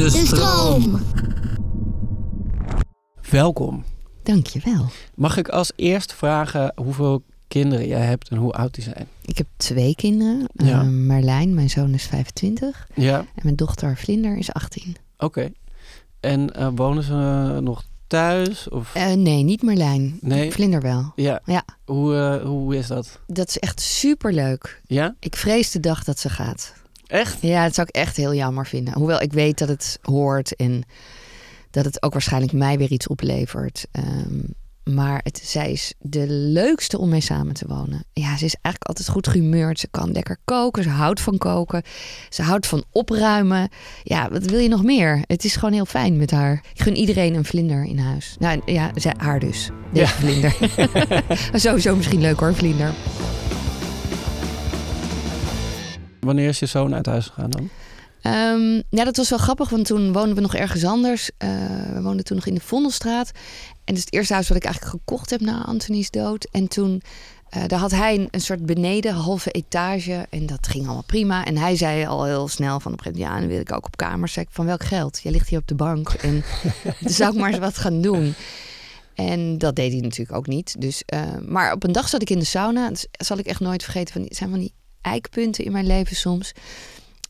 [0.00, 1.00] De stroom.
[3.30, 3.84] Welkom.
[4.22, 4.86] Dankjewel.
[5.14, 9.08] Mag ik als eerst vragen hoeveel kinderen jij hebt en hoe oud die zijn?
[9.24, 10.46] Ik heb twee kinderen.
[10.52, 10.80] Ja.
[10.80, 12.88] Eh, Marlijn, mijn zoon, is 25.
[12.94, 14.96] Ja, En mijn dochter Vlinder is 18.
[15.18, 15.50] oké.
[16.20, 18.68] En eh, wonen ze nog thuis?
[18.68, 18.94] Of?
[18.94, 20.18] Eh, nee, niet Marlijn.
[20.20, 20.52] Nee.
[20.52, 21.12] Vlinder wel.
[21.16, 21.40] Ja.
[21.44, 21.64] Ja.
[21.84, 23.20] Hoe, hoe is dat?
[23.26, 24.80] Dat is echt superleuk.
[24.86, 25.14] Ja?
[25.18, 26.72] Ik vrees de dag dat ze gaat.
[27.10, 27.36] Echt?
[27.40, 28.94] Ja, dat zou ik echt heel jammer vinden.
[28.94, 30.82] Hoewel ik weet dat het hoort en
[31.70, 33.86] dat het ook waarschijnlijk mij weer iets oplevert.
[33.92, 34.38] Ehm,
[34.96, 38.04] maar het, zij is de leukste om mee samen te wonen.
[38.12, 39.78] Ja, ze is eigenlijk altijd goed gehumeurd.
[39.80, 40.82] Ze kan lekker koken.
[40.82, 41.82] Ze houdt van koken.
[42.28, 43.68] Ze houdt van opruimen.
[44.02, 45.22] Ja, wat wil je nog meer?
[45.26, 46.64] Het is gewoon heel fijn met haar.
[46.74, 48.36] Ik gun iedereen een vlinder in huis.
[48.38, 49.70] Nou ja, zij, haar dus.
[49.92, 50.06] Deze Ja.
[50.08, 50.56] vlinder.
[51.60, 52.92] Sowieso misschien leuk hoor, vlinder.
[56.20, 57.68] Wanneer is je zoon uit huis gegaan dan?
[58.22, 61.30] Ehm, ja, dat was wel grappig, want toen woonden we nog ergens anders.
[61.36, 61.48] Eh,
[61.92, 63.30] we woonden toen nog in de Vondelstraat.
[63.84, 66.48] En dat is het eerste huis wat ik eigenlijk gekocht heb na Anthony's dood.
[66.50, 67.02] En toen,
[67.48, 70.26] eh, daar had hij een, een soort beneden, halve etage.
[70.30, 71.44] En dat ging allemaal prima.
[71.44, 73.42] En hij zei al heel snel van op een gegeven moment...
[73.42, 74.32] ja, dan wil ik ook op kamers.
[74.32, 75.20] Zei ik, van welk geld?
[75.22, 76.08] Jij ligt hier op de bank.
[76.08, 76.44] En
[77.00, 78.34] dan zou ik maar eens wat gaan doen.
[79.14, 80.80] En dat deed hij natuurlijk ook niet.
[80.80, 82.88] Dus, eh, maar op een dag zat ik in de sauna.
[82.88, 84.12] Dat zal ik echt nooit vergeten.
[84.12, 86.52] Van, die- zijn van die eikpunten in mijn leven soms.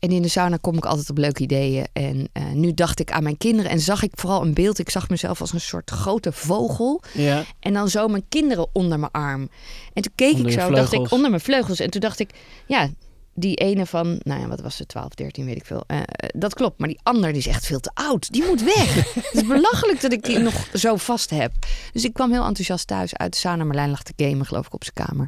[0.01, 1.87] En in de sauna kom ik altijd op leuke ideeën.
[1.93, 4.79] En eh, nu dacht ik aan mijn kinderen en zag ik vooral een beeld.
[4.79, 7.01] Ik zag mezelf als een soort grote vogel.
[7.13, 7.43] Ja.
[7.59, 9.49] En dan zo mijn kinderen onder mijn arm.
[9.93, 11.79] En toen keek Onder ik zo, dacht ik onder mijn vleugels.
[11.79, 12.29] En toen dacht ik,
[12.65, 12.89] ja,
[13.33, 15.83] die ene van, nou ja, wat was het, 12, 13, weet ik veel.
[15.87, 16.03] Eh, eh,
[16.33, 18.31] dat klopt, maar die ander die is echt veel te oud.
[18.31, 18.95] Die moet weg.
[19.13, 21.51] het is belachelijk dat ik die nog zo vast heb.
[21.93, 23.63] Dus ik kwam heel enthousiast thuis uit de sauna.
[23.63, 25.27] Marlijn lag te gamen, geloof ik, op zijn kamer.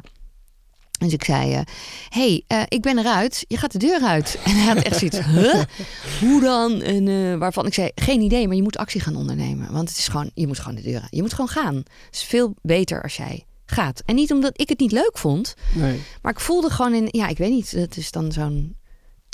[1.04, 1.60] Dus ik zei, eh,
[2.08, 3.44] hey, eh, ik ben eruit.
[3.48, 4.38] Je gaat de deur uit.
[4.44, 5.62] En hij had echt zoiets, huh?
[6.20, 6.80] Hoe dan?
[6.82, 9.72] En eh, waarvan ik zei, geen idee, maar je moet actie gaan ondernemen.
[9.72, 11.08] Want het is gewoon, je moet gewoon de deur uit.
[11.10, 11.74] Je moet gewoon gaan.
[11.76, 14.02] Het is veel beter als jij gaat.
[14.06, 16.02] En niet omdat ik het niet leuk vond, Nee.
[16.22, 18.76] maar ik voelde gewoon in, ja, ik weet niet, dat is dan zo'n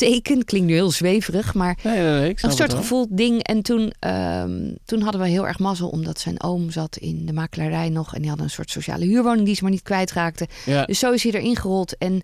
[0.09, 0.45] teken.
[0.45, 2.29] Klinkt nu heel zweverig, maar Nee, nee, nee.
[2.29, 3.43] Ik snap een soort gevoel ding.
[3.43, 7.33] En toen, ehm, toen hadden we heel erg mazzel, omdat zijn oom zat in de
[7.33, 8.15] makelaarij nog.
[8.15, 10.49] En die had een soort sociale huurwoning die ze maar niet kwijtraakte.
[10.67, 10.85] Ja.
[10.85, 11.97] Dus zo is hij erin gerold.
[11.99, 12.23] En,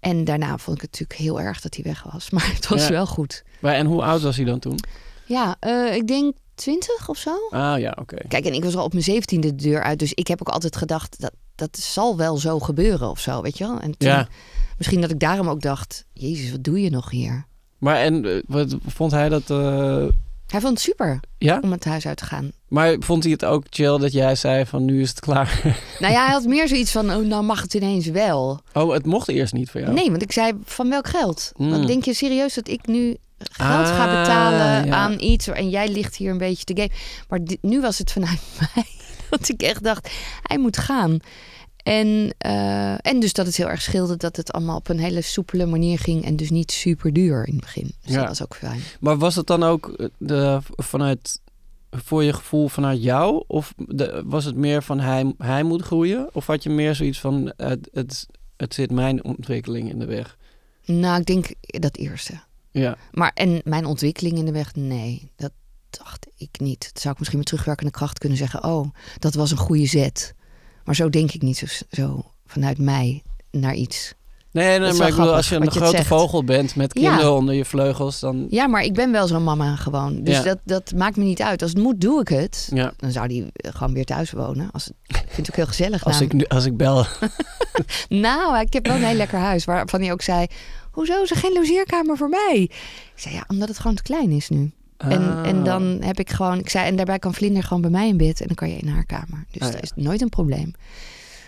[0.00, 2.30] en daarna vond ik het natuurlijk heel erg dat hij weg was.
[2.34, 2.90] Maar het was Ja.
[2.90, 3.42] wel goed.
[3.60, 4.78] Maar, en hoe oud was hij dan toen?
[5.24, 7.36] Ja, eh, ik denk twintig of zo.
[7.50, 8.16] Ah ja, oké.
[8.28, 9.98] Kijk, en ik was al op mijn zeventiende de deur uit.
[9.98, 13.58] Dus ik heb ook altijd gedacht, dat, dat zal wel zo gebeuren of zo, weet
[13.58, 13.80] je wel.
[13.80, 14.28] En toen, Ja.
[14.82, 17.46] Misschien dat ik daarom ook dacht, jezus, wat doe je nog hier?
[17.78, 19.50] Maar en eh, wat vond hij dat...
[19.50, 20.04] eh,
[20.46, 21.58] Hij vond het super ja?
[21.62, 22.52] om het huis uit te gaan.
[22.68, 25.60] Maar vond hij het ook chill dat jij zei van nu is het klaar?
[26.00, 28.60] Nou ja, hij had meer zoiets van, oh, nou mag het ineens wel.
[28.72, 29.92] Oh, het mocht eerst niet voor jou?
[29.92, 31.52] Nee, want ik zei, van welk geld?
[31.56, 31.70] Mm.
[31.70, 34.92] Want denk je serieus dat ik nu geld ga Ah, betalen ja.
[34.94, 36.90] aan iets en jij ligt hier een beetje te game?
[37.28, 38.40] Maar dit, nu was het vanuit
[38.74, 38.84] mij
[39.30, 40.10] dat ik echt dacht,
[40.42, 41.18] hij moet gaan.
[41.82, 45.22] En, eh, en dus dat het heel erg scheelde dat het allemaal op een hele
[45.22, 47.92] soepele manier ging en dus niet super duur in het begin.
[48.02, 48.18] Dus Ja.
[48.18, 48.80] dat was ook fijn.
[49.00, 51.40] Maar was het dan ook eh, de, vanuit,
[51.90, 53.44] voor je gevoel vanuit jou?
[53.46, 56.28] Of de, was het meer van hij, hij moet groeien?
[56.32, 58.26] Of had je meer zoiets van het, het,
[58.56, 60.36] het zit mijn ontwikkeling in de weg?
[60.84, 62.40] Nou, ik denk dat eerste.
[62.70, 65.52] Ja, Maar en mijn ontwikkeling in de weg, nee, dat
[65.90, 66.80] dacht ik niet.
[66.92, 68.64] Dat zou ik misschien met terugwerkende kracht kunnen zeggen.
[68.64, 68.88] Oh,
[69.18, 70.34] dat was een goede zet.
[70.84, 74.14] Maar zo denk ik niet zo, zo vanuit mij naar iets.
[74.50, 77.08] nee, nee maar ik bedoel, als je een je grote vogel bent met Ja.
[77.08, 78.46] kinderen onder je vleugels, dan...
[78.50, 80.22] Ja, maar ik ben wel zo'n mama gewoon.
[80.22, 80.42] Dus Ja.
[80.42, 81.62] dat, dat maakt me niet uit.
[81.62, 82.68] Als het moet, doe ik het.
[82.74, 82.92] Ja.
[82.96, 84.70] Dan zou die gewoon weer thuis wonen.
[84.72, 86.04] Als ik vind het ook heel gezellig.
[86.04, 87.04] Als ik, nu, als ik bel.
[88.08, 89.64] Nou, ik heb wel een heel lekker huis.
[89.64, 90.46] Waarvan hij ook zei,
[90.90, 92.56] hoezo is er geen logeerkamer voor mij?
[92.62, 94.72] Ik zei, ja, omdat het gewoon te klein is nu.
[95.08, 95.48] En, Ah.
[95.48, 98.16] en dan heb ik gewoon, ik zei, en daarbij kan Vlinder gewoon bij mij in
[98.16, 99.44] bed en dan kan je in haar kamer.
[99.50, 100.72] Dus Ah, dat is nooit een probleem.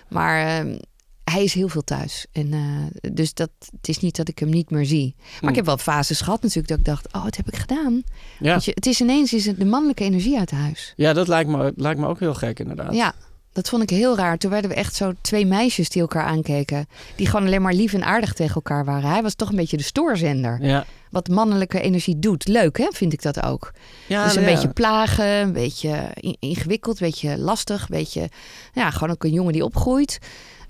[0.08, 0.78] Maar ehm,
[1.24, 2.26] hij is heel veel thuis.
[2.32, 5.14] En, eh, dus dat, het is niet dat ik hem niet meer zie.
[5.40, 8.02] Maar ik heb wel fases gehad natuurlijk dat ik dacht, oh, wat heb ik gedaan?
[8.38, 8.50] Ja.
[8.50, 10.92] Want je, het is ineens is het de mannelijke energie uit huis.
[10.96, 12.94] ja, dat lijkt me, lijkt me ook heel gek inderdaad.
[12.94, 13.12] Ja,
[13.52, 14.38] dat vond ik heel raar.
[14.38, 16.86] Toen werden we echt zo twee meisjes die elkaar aankeken.
[17.16, 19.10] Die gewoon alleen maar lief en aardig tegen elkaar waren.
[19.10, 20.62] Hij was toch een beetje de stoorzender.
[20.62, 20.84] Ja.
[21.14, 22.48] Wat mannelijke energie doet.
[22.48, 23.72] Leuk hè, vind ik dat ook.
[24.08, 24.48] Ja, dus een ja.
[24.52, 27.80] beetje plagen, een beetje in- ingewikkeld, een beetje lastig.
[27.80, 28.28] Een beetje,
[28.72, 30.18] ja, gewoon ook een jongen die opgroeit.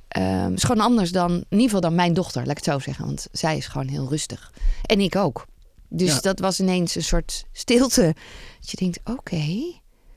[0.09, 2.79] Ehm is gewoon anders dan, in ieder geval dan mijn dochter, laat ik het zo
[2.79, 3.05] zeggen.
[3.05, 4.53] Want zij is gewoon heel rustig.
[4.83, 5.47] En ik ook.
[5.89, 6.21] Dus Ja.
[6.21, 8.15] dat was ineens een soort stilte.
[8.61, 9.45] Dat je denkt, oké.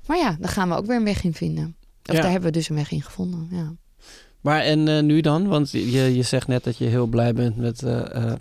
[0.06, 1.75] Maar ja, daar gaan we ook weer een weg in vinden.
[2.06, 2.21] Of Ja.
[2.21, 3.47] daar hebben we dus een weg in gevonden.
[3.51, 3.73] Ja.
[4.41, 5.47] Maar en eh, nu dan?
[5.47, 8.33] Want je, je zegt net dat je heel blij bent met, eh, eh,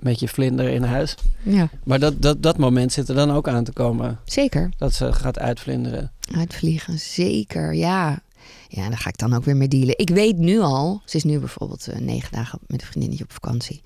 [0.00, 1.14] met je vlinder in huis.
[1.42, 4.18] ja, Maar dat, dat, dat moment zit er dan ook aan te komen.
[4.24, 4.70] zeker.
[4.78, 6.12] Dat ze gaat uitvlinderen.
[6.36, 7.74] Uitvliegen, zeker.
[7.74, 8.22] Ja.
[8.68, 9.98] Ja, daar ga ik dan ook weer mee dealen.
[9.98, 13.32] Ik weet nu al, ze is nu bijvoorbeeld eh, negen dagen met een vriendinnetje op
[13.32, 13.82] vakantie.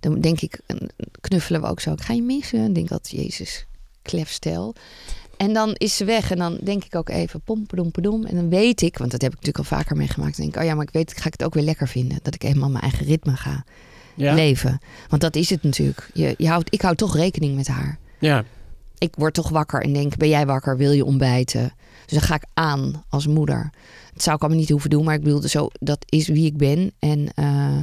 [0.00, 0.60] Dan denk ik,
[1.20, 1.92] knuffelen we ook zo.
[1.92, 2.58] Ik ga je missen.
[2.58, 3.66] Dan denk ik altijd, jezus,
[4.02, 4.74] klef stel.
[5.36, 8.24] En dan is ze weg en dan denk ik ook even pompedompedom.
[8.24, 10.36] En dan weet ik, want dat heb ik natuurlijk al vaker meegemaakt.
[10.36, 12.18] Dan denk ik, oh ja, maar ik weet, ga ik het ook weer lekker vinden.
[12.22, 13.64] Dat ik helemaal mijn eigen ritme ga
[14.20, 14.34] Ja.
[14.34, 14.78] leven.
[15.08, 16.10] Want dat is het natuurlijk.
[16.12, 18.44] Je, je houdt, ik hou toch rekening met haar Ja.
[18.98, 20.76] ik word toch wakker en denk, ben jij wakker?
[20.76, 21.72] Wil je ontbijten?
[22.06, 23.70] Dus dan ga ik aan als moeder.
[24.12, 26.56] Het zou ik allemaal niet hoeven doen, maar ik bedoel, zo, dat is wie ik
[26.56, 26.92] ben.
[26.98, 27.78] En, eh,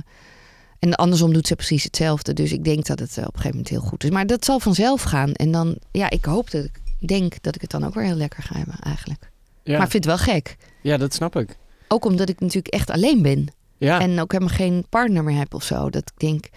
[0.79, 2.33] en andersom doet ze precies hetzelfde.
[2.33, 4.09] Dus ik denk dat het eh, op een gegeven moment heel goed is.
[4.09, 5.31] Maar dat zal vanzelf gaan.
[5.33, 6.63] En dan, ja, ik hoop dat
[6.99, 9.29] ik denk dat ik het dan ook weer heel lekker ga hebben, eigenlijk.
[9.63, 9.73] Ja.
[9.77, 10.57] Maar ik vind het wel gek.
[10.81, 11.57] ja, dat snap ik.
[11.87, 13.47] Ook omdat ik natuurlijk echt alleen ben.
[13.77, 13.99] Ja.
[13.99, 15.89] En ook helemaal geen partner meer heb of zo.
[15.89, 16.49] Dat ik denk,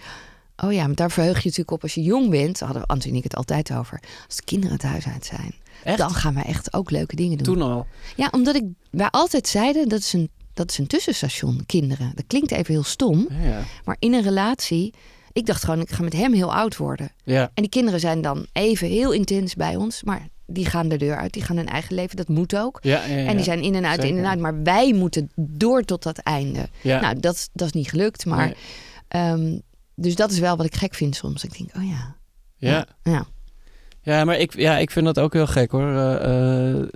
[0.57, 2.59] oh ja, maar daar verheug je natuurlijk op als je jong bent.
[2.59, 3.99] Daar hadden ik het altijd over.
[4.27, 5.55] Als de kinderen het huis uit zijn.
[5.83, 5.97] Echt?
[5.97, 7.53] Dan gaan we echt ook leuke dingen doen.
[7.53, 7.87] Toen al.
[8.15, 12.11] Ja, omdat ik, wij altijd zeiden, dat is, een, dat is een tussenstation, kinderen.
[12.15, 13.27] Dat klinkt even heel stom.
[13.41, 13.63] Ja.
[13.85, 14.93] Maar in een relatie,
[15.31, 17.11] ik dacht gewoon, ik ga met hem heel oud worden.
[17.23, 17.41] Ja.
[17.41, 20.03] En die kinderen zijn dan even heel intens bij ons.
[20.03, 22.15] Maar die gaan de deur uit, die gaan hun eigen leven.
[22.17, 22.79] Dat moet ook.
[22.81, 23.25] Ja, ja, ja.
[23.27, 24.39] En die zijn in en uit, in en uit.
[24.39, 26.69] Maar wij moeten door tot dat einde.
[26.83, 28.25] Nou, dat, dat is niet gelukt.
[28.25, 28.55] Maar, Nee.
[29.07, 29.57] ehm,
[29.95, 31.43] dus dat is wel wat ik gek vind soms.
[31.43, 32.15] Ik denk, oh ja.
[32.57, 32.85] ja.
[33.03, 33.25] Ja,
[34.01, 35.95] Ja, maar ik, ja, ik vind dat ook heel gek hoor.
[35.95, 36.87] Eh, eh,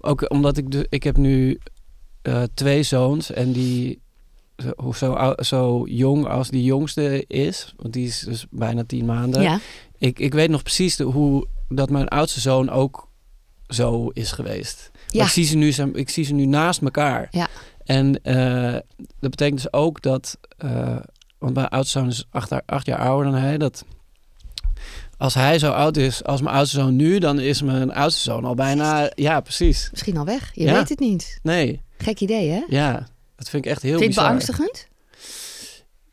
[0.00, 1.58] ook omdat ik, de, ik heb nu
[2.22, 4.00] eh, twee zoons en die
[4.56, 9.42] zo, zo, zo jong als die jongste is, want die is dus bijna tien maanden.
[9.42, 9.58] ja.
[9.98, 13.08] Ik, ik weet nog precies de, hoe dat mijn oudste zoon ook
[13.68, 14.90] zo is geweest.
[15.08, 15.24] Ja.
[15.24, 17.28] Ik, zie ze nu, ik zie ze nu naast elkaar.
[17.30, 17.48] Ja.
[17.84, 18.72] En eh,
[19.20, 20.96] dat betekent dus ook dat, eh,
[21.38, 23.84] want mijn oudste zoon is acht, jaar- acht jaar ouder dan hij, dat
[25.16, 28.44] als hij zo oud is als mijn oudste zoon nu, dan is mijn oudste zoon
[28.44, 29.88] al bijna, ja precies.
[29.90, 30.50] Misschien al weg.
[30.54, 30.72] Je Ja.
[30.72, 31.38] weet het niet.
[31.42, 32.62] Nee, Gek idee, hè?
[32.68, 34.86] ja, dat vind ik echt heel Vind je het beangstigend?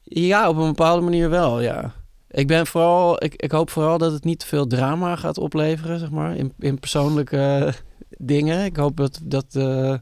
[0.03, 1.93] Ja, op een bepaalde manier wel, ja.
[2.35, 5.99] Ik ben vooral, ik, ik hoop vooral dat het niet te veel drama gaat opleveren,
[5.99, 7.73] zeg maar, in, in persoonlijke eh,
[8.17, 8.65] dingen.
[8.65, 9.93] Ik hoop dat, dat, eh,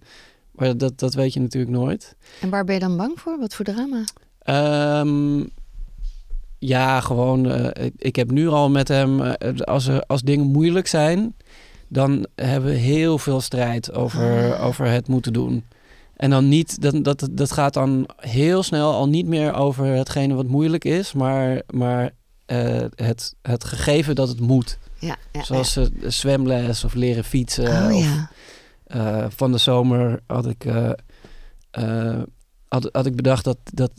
[0.51, 2.15] maar dat, dat weet je natuurlijk nooit.
[2.41, 3.39] En waar ben je dan bang voor?
[3.39, 4.03] Wat voor drama?
[4.39, 5.43] Ehm,
[6.59, 9.21] ja, gewoon, eh, ik, ik heb nu al met hem,
[9.63, 11.35] als, er, als dingen moeilijk zijn,
[11.87, 14.65] dan hebben we heel veel strijd over, Ah.
[14.65, 15.63] over het moeten doen.
[16.15, 20.33] En dan niet, dat, dat, dat gaat dan heel snel al niet meer over hetgene
[20.33, 22.11] wat moeilijk is, maar, maar
[22.45, 24.77] eh, het, het gegeven dat het moet.
[24.99, 27.63] Ja, ja, Zoals eh, zwemles of leren fietsen.
[27.63, 27.87] ja.
[27.87, 28.29] Oh of, ja.
[28.85, 30.65] eh, van de zomer had ik,
[32.67, 33.91] had, had ik bedacht dat, dat,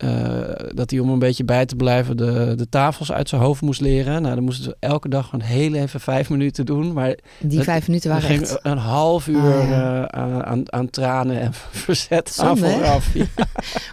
[0.00, 0.40] eh,
[0.74, 3.80] dat hij om een beetje bij te blijven de, de tafels uit zijn hoofd moest
[3.80, 4.22] leren.
[4.22, 6.92] Nou, dan moesten ze elke dag gewoon heel even vijf minuten doen.
[6.92, 8.58] Maar Die vijf minuten waren ging echt...
[8.62, 10.08] een half uur Ah, ja.
[10.10, 13.08] eh, aan, aan, aan tranen en verzet aan vooraf.
[13.14, 13.24] Ja.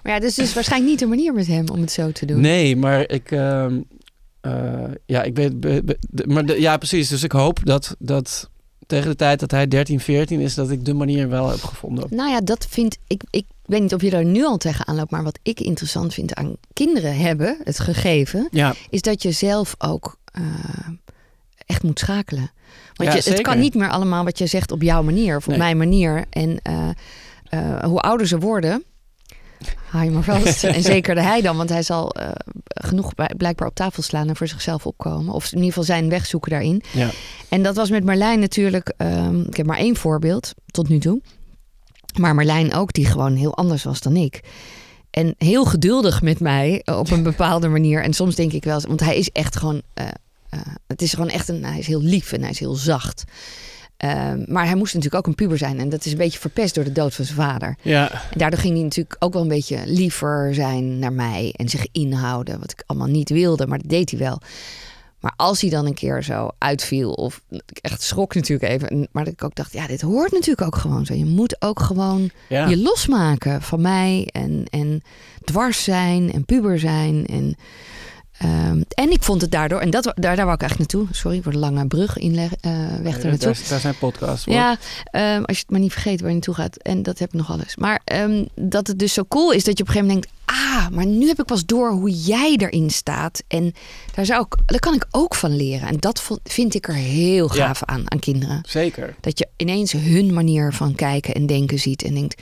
[0.03, 2.41] Maar ja, dus is waarschijnlijk niet de manier met hem om het zo te doen.
[2.41, 3.31] Nee, maar ik...
[3.31, 3.79] ehm,
[4.41, 4.51] eh,
[5.05, 5.59] ja, ik weet...
[5.59, 7.09] be- be- de- maar de- ja, precies.
[7.09, 8.49] Dus ik hoop dat, dat
[8.85, 10.53] tegen de tijd dat hij 13, 14 is...
[10.55, 12.05] dat ik de manier wel heb gevonden.
[12.09, 13.21] Nou ja, dat vind ik...
[13.29, 15.11] Ik weet niet of je daar nu al tegenaan loopt...
[15.11, 18.47] maar wat ik interessant vind aan kinderen hebben, het gegeven...
[18.51, 20.43] Ja, is dat je zelf ook eh,
[21.65, 22.51] echt moet schakelen.
[22.93, 23.41] Want Ja, je, het zeker.
[23.41, 25.57] kan niet meer allemaal wat je zegt op jouw manier of op Nee.
[25.57, 26.25] mijn manier.
[26.29, 26.89] En eh,
[27.49, 28.83] eh, hoe ouder ze worden,
[29.89, 30.63] haal je maar vast.
[30.77, 32.15] en zeker de hij dan, want hij zal
[32.67, 35.33] genoeg blijkbaar op tafel slaan en voor zichzelf opkomen.
[35.33, 36.83] Of in ieder geval zijn weg zoeken daarin.
[36.93, 37.09] ja.
[37.49, 38.93] En dat was met Marlijn natuurlijk.
[38.97, 41.21] ehm, ik heb maar één voorbeeld tot nu toe.
[42.17, 44.39] Maar Marlijn ook, die gewoon heel anders was dan ik.
[45.11, 48.03] En heel geduldig met mij eh, op een bepaalde manier.
[48.03, 50.05] En soms denk ik wel, eens- want hij is echt gewoon, eh,
[50.49, 53.23] eh, het is gewoon echt een, hij is heel lief en hij is heel zacht.
[53.97, 55.79] Ehm, maar hij moest natuurlijk ook een puber zijn.
[55.79, 57.77] En dat is een beetje verpest door de dood van zijn vader.
[57.81, 61.69] Ja, En daardoor ging hij natuurlijk ook wel een beetje liever zijn naar mij en
[61.69, 64.39] zich inhouden, wat ik allemaal niet wilde, maar dat deed hij wel.
[65.27, 69.07] Maar als hij dan een keer zo uitviel, of ik echt schrok natuurlijk even, en-
[69.11, 71.13] maar dat ik ook dacht, ja, dit hoort natuurlijk ook gewoon zo.
[71.13, 72.67] Je moet ook gewoon ja.
[72.67, 75.01] je losmaken van mij en, en
[75.43, 77.25] dwars zijn en puber zijn.
[77.25, 77.55] En,
[78.37, 81.41] ehm, en ik vond het daardoor, en dat, daar, daar wou ik eigenlijk naartoe, sorry
[81.41, 83.53] voor de lange brug inleg, eh, weg er naartoe.
[83.53, 84.53] daar, daar zijn podcasts voor.
[84.53, 84.77] Ja,
[85.11, 86.77] ehm, als je het maar niet vergeet waar je naartoe gaat.
[86.77, 87.75] En dat heb ik nog alles.
[87.75, 90.61] Maar ehm, dat het dus zo cool is dat je op een gegeven moment denkt...
[90.65, 93.43] ah, maar nu heb ik pas door hoe jij erin staat.
[93.47, 93.73] En
[94.15, 95.87] daar, zou ik, daar kan ik ook van leren.
[95.87, 97.65] En dat vind ik er heel Ja.
[97.65, 98.59] gaaf aan, aan kinderen.
[98.67, 99.15] Zeker.
[99.21, 102.03] Dat je ineens hun manier van kijken en denken ziet.
[102.03, 102.41] En denkt,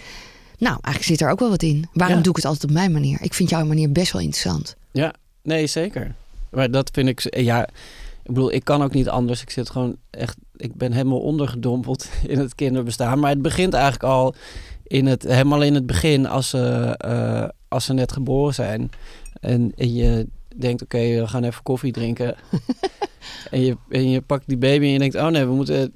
[0.57, 1.87] nou, eigenlijk zit er ook wel wat in.
[1.93, 2.21] Waarom Ja.
[2.21, 3.17] doe ik het altijd op mijn manier?
[3.21, 4.75] Ik vind jouw manier best wel interessant.
[4.91, 5.13] Ja,
[5.45, 6.15] nee, zeker.
[6.49, 7.67] Maar dat vind ik, ja,
[8.23, 9.41] ik bedoel, ik kan ook niet anders.
[9.41, 13.19] Ik zit gewoon echt, ik ben helemaal ondergedompeld in het kinderbestaan.
[13.19, 14.35] Maar het begint eigenlijk al
[14.83, 18.91] in het, helemaal in het begin, als ze, eh, als ze net geboren zijn.
[19.41, 22.35] En, en je denkt, oké, we gaan even koffie drinken.
[23.51, 25.93] en, je, en je pakt die baby en je denkt, oh nee, we moeten,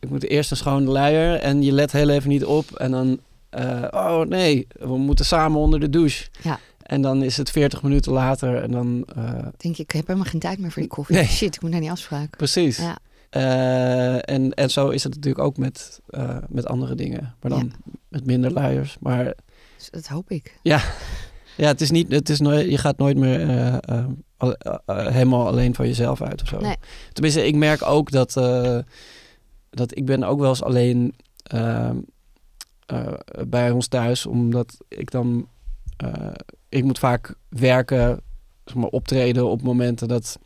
[0.00, 1.40] ik moet eerst een schone luier.
[1.40, 2.70] En je let heel even niet op.
[2.70, 3.18] En dan,
[3.50, 6.28] eh, oh nee, we moeten samen onder de douche.
[6.42, 6.60] Ja.
[6.92, 9.04] En dan is het 40 minuten later en dan...
[9.16, 11.16] eh, Denk je, ik heb helemaal geen tijd meer voor die koffie.
[11.16, 11.24] Nee.
[11.26, 12.36] Shit, ik moet naar die afspraak.
[12.36, 12.76] precies.
[12.76, 12.98] Ja.
[13.30, 17.34] Eh, en, en zo is het natuurlijk ook met, eh, met andere dingen.
[17.40, 17.72] Maar dan
[18.08, 18.96] met minder luiers.
[19.00, 19.34] Maar
[19.76, 20.58] Dus dat hoop ik.
[20.62, 20.80] ja,
[21.56, 23.80] het is niet, het is nooit, je gaat nooit meer
[24.36, 24.56] al-
[24.86, 26.58] helemaal alleen van jezelf uit of zo.
[26.60, 26.76] Nee.
[27.12, 28.32] Tenminste, ik merk ook dat,
[29.70, 31.14] dat ik ben ook wel eens alleen
[33.48, 34.26] bij ons thuis.
[34.26, 35.48] Omdat ik dan...
[36.72, 38.20] ik moet vaak werken,
[38.64, 40.38] zeg maar, optreden op momenten dat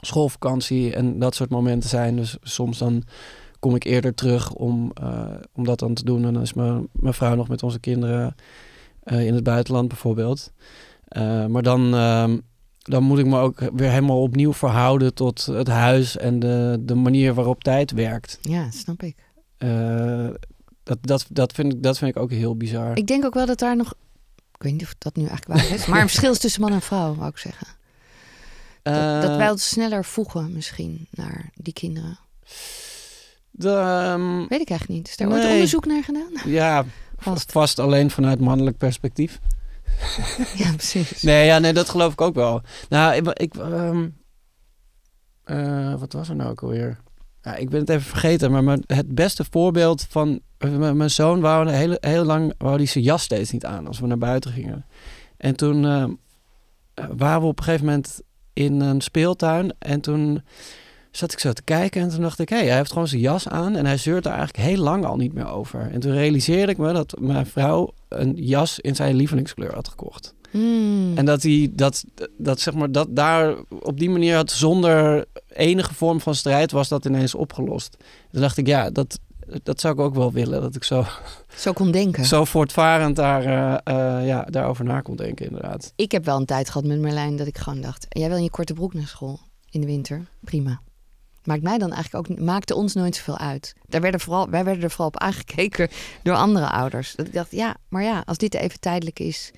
[0.00, 2.16] schoolvakantie en dat soort momenten zijn.
[2.16, 3.02] Dus soms dan
[3.58, 6.24] kom ik eerder terug om, eh, om dat dan te doen.
[6.24, 8.34] En dan is mijn, mijn vrouw nog met onze kinderen
[9.02, 10.52] eh, in het buitenland bijvoorbeeld.
[11.08, 12.38] Eh, maar dan, ehm,
[12.78, 16.94] dan moet ik me ook weer helemaal opnieuw verhouden tot het huis en de, de
[16.94, 18.38] manier waarop tijd werkt.
[18.42, 19.16] Ja, snap ik.
[20.82, 22.96] Dat, dat, dat, vind ik, dat vind ik ook heel bizar.
[22.96, 23.94] Ik denk ook wel dat daar nog.
[24.56, 25.86] Ik weet niet of dat nu eigenlijk waar is.
[25.86, 27.66] Maar een verschil is tussen man en vrouw, wou ik zeggen.
[28.82, 32.18] Dat, dat Eh, wij ons sneller voegen misschien naar die kinderen.
[33.50, 35.08] de, ehm, Weet ik eigenlijk niet.
[35.08, 35.52] Is daar ooit Nee.
[35.52, 36.30] onderzoek naar gedaan?
[36.44, 36.84] ja,
[37.18, 37.52] Vast.
[37.52, 39.40] vast alleen vanuit mannelijk perspectief.
[40.56, 41.22] Ja, precies.
[41.22, 42.62] Nee, ja, nee, dat geloof ik ook wel.
[42.88, 44.08] Nou, ik, ik ehm,
[45.44, 46.98] eh, wat was er nou ook alweer?
[47.46, 51.40] Ja, ik ben het even vergeten, maar mijn- het beste voorbeeld van eh, mijn zoon
[51.40, 54.18] wou een hele, heel lang wou die zijn jas steeds niet aan als we naar
[54.18, 54.84] buiten gingen.
[55.36, 56.04] En toen eh,
[57.16, 58.20] waren we op een gegeven moment
[58.52, 60.42] in een speeltuin en toen
[61.10, 63.48] zat ik zo te kijken en toen dacht ik, hé, hij heeft gewoon zijn jas
[63.48, 65.90] aan en hij zeurt daar eigenlijk heel lang al niet meer over.
[65.92, 70.34] En toen realiseerde ik me dat mijn vrouw een jas in zijn lievelingskleur had gekocht.
[70.56, 71.16] Hmm.
[71.16, 72.04] En dat hij dat,
[72.38, 76.88] dat zeg maar dat daar op die manier had zonder enige vorm van strijd was
[76.88, 77.96] dat ineens opgelost.
[78.32, 79.18] Toen dacht ik, ja, dat,
[79.62, 80.60] dat zou ik ook wel willen.
[80.60, 81.04] Dat ik zo,
[81.56, 82.24] Zo kon denken.
[82.24, 85.92] zo voortvarend daar, eh, eh, ja, daarover na kon denken, inderdaad.
[85.96, 88.06] Ik heb wel een tijd gehad met Merlijn dat ik gewoon dacht...
[88.08, 90.26] jij wil in je korte broek naar school in de winter?
[90.40, 90.80] Prima.
[91.44, 93.74] Maakt mij dan eigenlijk ook maakte ons nooit zoveel uit.
[93.88, 95.88] Daar werden vooral, wij werden er vooral op aangekeken
[96.22, 97.14] door andere ouders.
[97.14, 99.52] Dat ik dacht, ja, maar ja, als dit even tijdelijk is...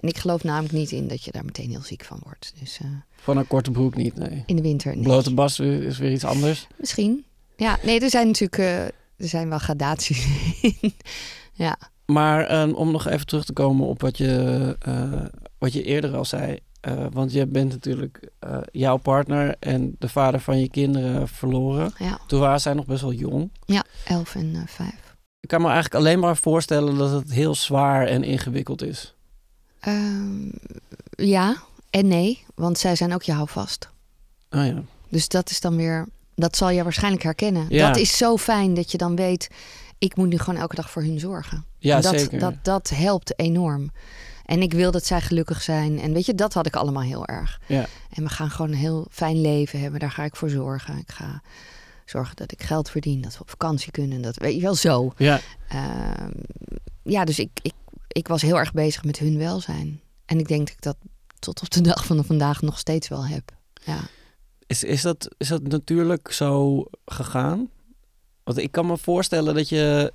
[0.00, 2.52] En ik geloof namelijk niet in dat je daar meteen heel ziek van wordt.
[2.60, 2.86] Dus eh,
[3.16, 4.42] Van een korte broek niet, nee.
[4.46, 5.02] in de winter, nee.
[5.04, 6.66] Blote bas is weer iets anders.
[6.76, 7.24] Misschien.
[7.56, 8.84] Ja, nee, er zijn natuurlijk eh,
[9.16, 10.26] er zijn wel gradaties
[10.80, 10.92] in.
[11.52, 15.24] ja, Maar eh, om nog even terug te komen op wat je, eh,
[15.58, 16.58] wat je eerder al zei.
[17.12, 18.28] want je bent natuurlijk
[18.72, 21.92] jouw partner en de vader van je kinderen verloren.
[21.98, 23.50] ja, Toen waren zij nog best wel jong.
[23.66, 25.16] ja, elf en vijf.
[25.40, 29.14] Ik kan me eigenlijk alleen maar voorstellen dat het heel zwaar en ingewikkeld is.
[29.88, 30.48] Ehm,
[31.26, 31.56] ja
[31.90, 33.88] en nee, want zij zijn ook je houvast.
[34.48, 34.82] Ah ja.
[35.08, 37.66] Dus dat is dan weer, dat zal je waarschijnlijk herkennen.
[37.68, 37.86] Ja.
[37.86, 39.48] Dat is zo fijn dat je dan weet,
[39.98, 41.64] ik moet nu gewoon elke dag voor hun zorgen.
[41.78, 42.38] Ja, En dat, zeker.
[42.38, 43.90] Dat, dat helpt enorm.
[44.44, 46.00] En ik wil dat zij gelukkig zijn.
[46.00, 47.60] En weet je, dat had ik allemaal heel erg.
[47.66, 47.86] Ja.
[48.10, 50.00] En we gaan gewoon een heel fijn leven hebben.
[50.00, 50.98] Daar ga ik voor zorgen.
[50.98, 51.42] Ik ga
[52.04, 54.22] zorgen dat ik geld verdien, dat we op vakantie kunnen.
[54.22, 55.12] Dat weet je wel zo.
[55.16, 56.30] Ja, Ehm,
[57.02, 57.72] ja, dus ik, ik,
[58.08, 60.00] ik was heel erg bezig met hun welzijn.
[60.24, 60.96] En ik denk dat ik dat
[61.38, 63.56] tot op de dag van vandaag nog steeds wel heb.
[63.84, 64.00] Ja.
[64.66, 67.70] is, is, dat, is dat natuurlijk zo gegaan?
[68.44, 70.12] Want ik kan me voorstellen dat je...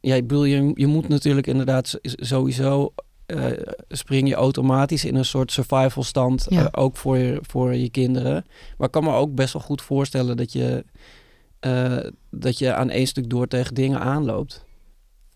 [0.00, 2.92] Ja, ik bedoel, je, je moet natuurlijk inderdaad sowieso
[3.26, 3.46] eh,
[3.88, 6.46] spring je automatisch in een soort survival stand.
[6.48, 6.70] Ja.
[6.70, 8.44] eh, ook voor je, voor je kinderen.
[8.76, 10.84] Maar ik kan me ook best wel goed voorstellen dat je,
[11.60, 11.98] eh,
[12.30, 14.64] dat je aan één stuk door tegen dingen aanloopt.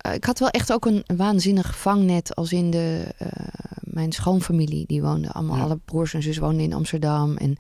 [0.01, 3.29] Eh, ik had wel echt ook een waanzinnig vangnet als in de, eh,
[3.81, 4.87] mijn schoonfamilie.
[4.87, 5.63] Die woonde allemaal, Ja.
[5.63, 7.37] alle broers en zus woonden in Amsterdam.
[7.37, 7.57] En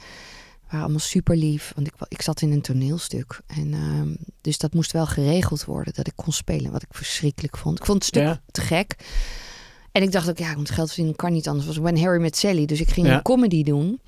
[0.62, 1.72] waren allemaal super lief.
[1.74, 3.40] Want ik, ik zat in een toneelstuk.
[3.46, 6.72] En, ehm, dus dat moest wel geregeld worden dat ik kon spelen.
[6.72, 7.78] Wat ik verschrikkelijk vond.
[7.78, 8.40] Ik vond het stuk Ja.
[8.50, 8.96] te gek.
[9.92, 11.16] En ik dacht ook, ja, ik moet geld verdienen.
[11.16, 11.66] Kan niet anders.
[11.66, 12.66] Was When Harry Met Sally.
[12.66, 13.14] Dus ik ging Ja.
[13.14, 14.00] een comedy doen.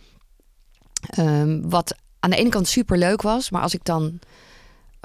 [1.10, 3.50] Ehm, wat aan de ene kant super leuk was.
[3.50, 4.18] Maar als ik dan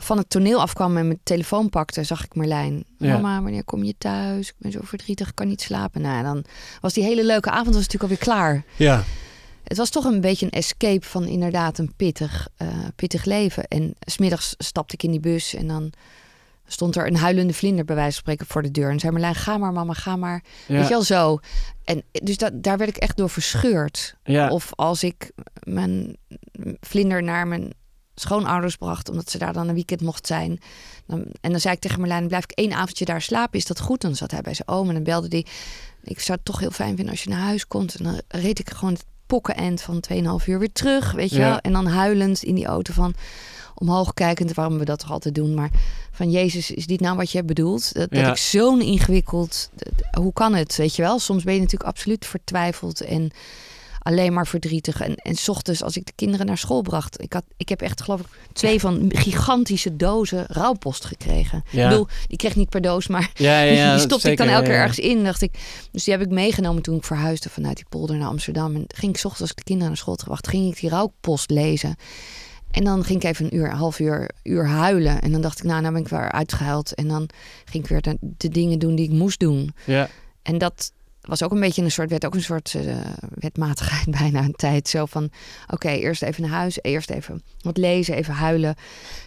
[0.01, 2.83] van het toneel afkwam en mijn telefoon pakte, zag ik Marlijn.
[2.97, 3.13] Ja.
[3.13, 4.47] Mama, wanneer kom je thuis?
[4.47, 6.01] Ik ben zo verdrietig, ik kan niet slapen.
[6.01, 6.43] Nou, dan
[6.81, 8.63] was die hele leuke avond was natuurlijk alweer klaar.
[8.75, 9.03] Ja.
[9.63, 13.67] Het was toch een beetje een escape van inderdaad een pittig, eh, pittig leven.
[13.67, 15.91] En smiddags stapte ik in die bus en dan
[16.67, 18.89] stond er een huilende vlinder bij wijze van spreken voor de deur.
[18.89, 20.43] En zei Marlijn, ga maar mama, ga maar.
[20.67, 21.39] Weet je wel zo.
[21.83, 24.15] En dus dat, daar werd ik echt door verscheurd.
[24.23, 24.49] Ja.
[24.49, 25.31] Of als ik
[25.63, 26.17] mijn
[26.79, 27.73] vlinder naar mijn
[28.19, 30.59] schoonouders bracht, omdat ze daar dan een weekend mocht zijn.
[31.05, 33.79] Dan, en dan zei ik tegen Marlijn, blijf ik één avondje daar slapen, is dat
[33.79, 34.01] goed?
[34.01, 35.45] Dan zat hij bij zijn oom en dan belde hij.
[36.03, 37.95] Ik zou het toch heel fijn vinden als je naar huis komt.
[37.95, 40.03] En dan reed ik gewoon het pokkenend van
[40.41, 41.49] 2,5 uur weer terug, weet je Ja.
[41.49, 41.59] wel.
[41.59, 43.13] En dan huilend in die auto van
[43.75, 45.53] omhoog kijkend, waarom we dat toch altijd doen.
[45.53, 45.69] Maar
[46.11, 47.93] van Jezus, is dit nou wat je bedoelt?
[47.93, 48.29] Dat, dat Ja.
[48.29, 49.69] ik zo'n ingewikkeld...
[50.19, 51.19] Hoe kan het, weet je wel?
[51.19, 53.31] Soms ben je natuurlijk absoluut vertwijfeld en
[54.07, 55.01] alleen maar verdrietig.
[55.01, 57.21] En, en 's ochtends, als ik de kinderen naar school bracht...
[57.21, 61.63] Ik, had, ik heb echt, geloof ik, twee van gigantische dozen rouwpost gekregen.
[61.71, 61.83] Ja.
[61.83, 64.75] Ik bedoel, die kreeg niet per doos, maar Ja, die stopte ik dan elke keer
[64.75, 65.23] ergens in.
[65.23, 65.53] Dacht ik,
[65.91, 68.75] dus die heb ik meegenomen toen ik verhuisde vanuit die polder naar Amsterdam.
[68.75, 70.79] En ging ik 's ochtends als ik de kinderen naar school had gebracht, ging ik
[70.79, 71.95] die rouwpost lezen.
[72.71, 75.21] En dan ging ik even een uur, een half uur, uur huilen.
[75.21, 76.93] En dan dacht ik, nou, nou ben ik weer uitgehuild.
[76.93, 77.29] En dan
[77.65, 79.73] ging ik weer de, de dingen doen die ik moest doen.
[79.85, 80.09] Ja.
[80.41, 80.91] En dat
[81.27, 82.95] was ook een beetje een soort, werd ook een soort eh,
[83.33, 84.87] wetmatigheid bijna een tijd.
[84.89, 85.29] Zo van,
[85.73, 88.75] oké, eerst even naar huis, eerst even wat lezen, even huilen.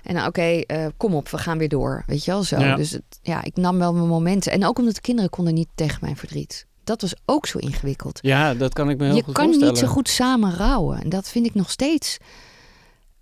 [0.03, 2.03] En dan, oké, eh, kom op, we gaan weer door.
[2.07, 2.59] Weet je wel, zo.
[2.59, 2.77] Ja.
[2.77, 4.53] Dus het, ja, ik nam wel mijn momenten.
[4.53, 6.67] En ook omdat de kinderen konden niet tegen mijn verdriet.
[6.85, 8.19] Dat was ook zo ingewikkeld.
[8.23, 9.73] ja, dat kan ik me heel Je goed kan voorstellen.
[9.73, 11.03] niet zo goed samen rouwen.
[11.03, 12.17] En dat vind ik nog steeds.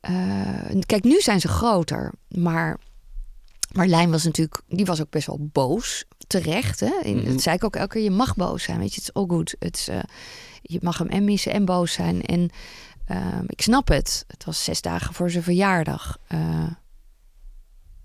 [0.01, 0.12] eh,
[0.87, 2.12] kijk, nu zijn ze groter.
[2.29, 2.79] Maar
[3.72, 6.04] Marlijn was natuurlijk, die was ook best wel boos.
[6.26, 6.81] Terecht.
[6.81, 7.12] Hè?
[7.12, 7.24] Mhm.
[7.24, 8.02] Dat zei ik ook elke keer.
[8.02, 8.78] Je mag boos zijn.
[8.78, 9.54] Weet je, het is all good.
[9.59, 9.98] Het is, eh,
[10.62, 12.22] je mag hem en missen en boos zijn.
[12.22, 12.50] En
[13.04, 14.24] ehm, ik snap het.
[14.26, 16.18] Het was zes dagen voor zijn verjaardag.
[16.26, 16.66] Eh,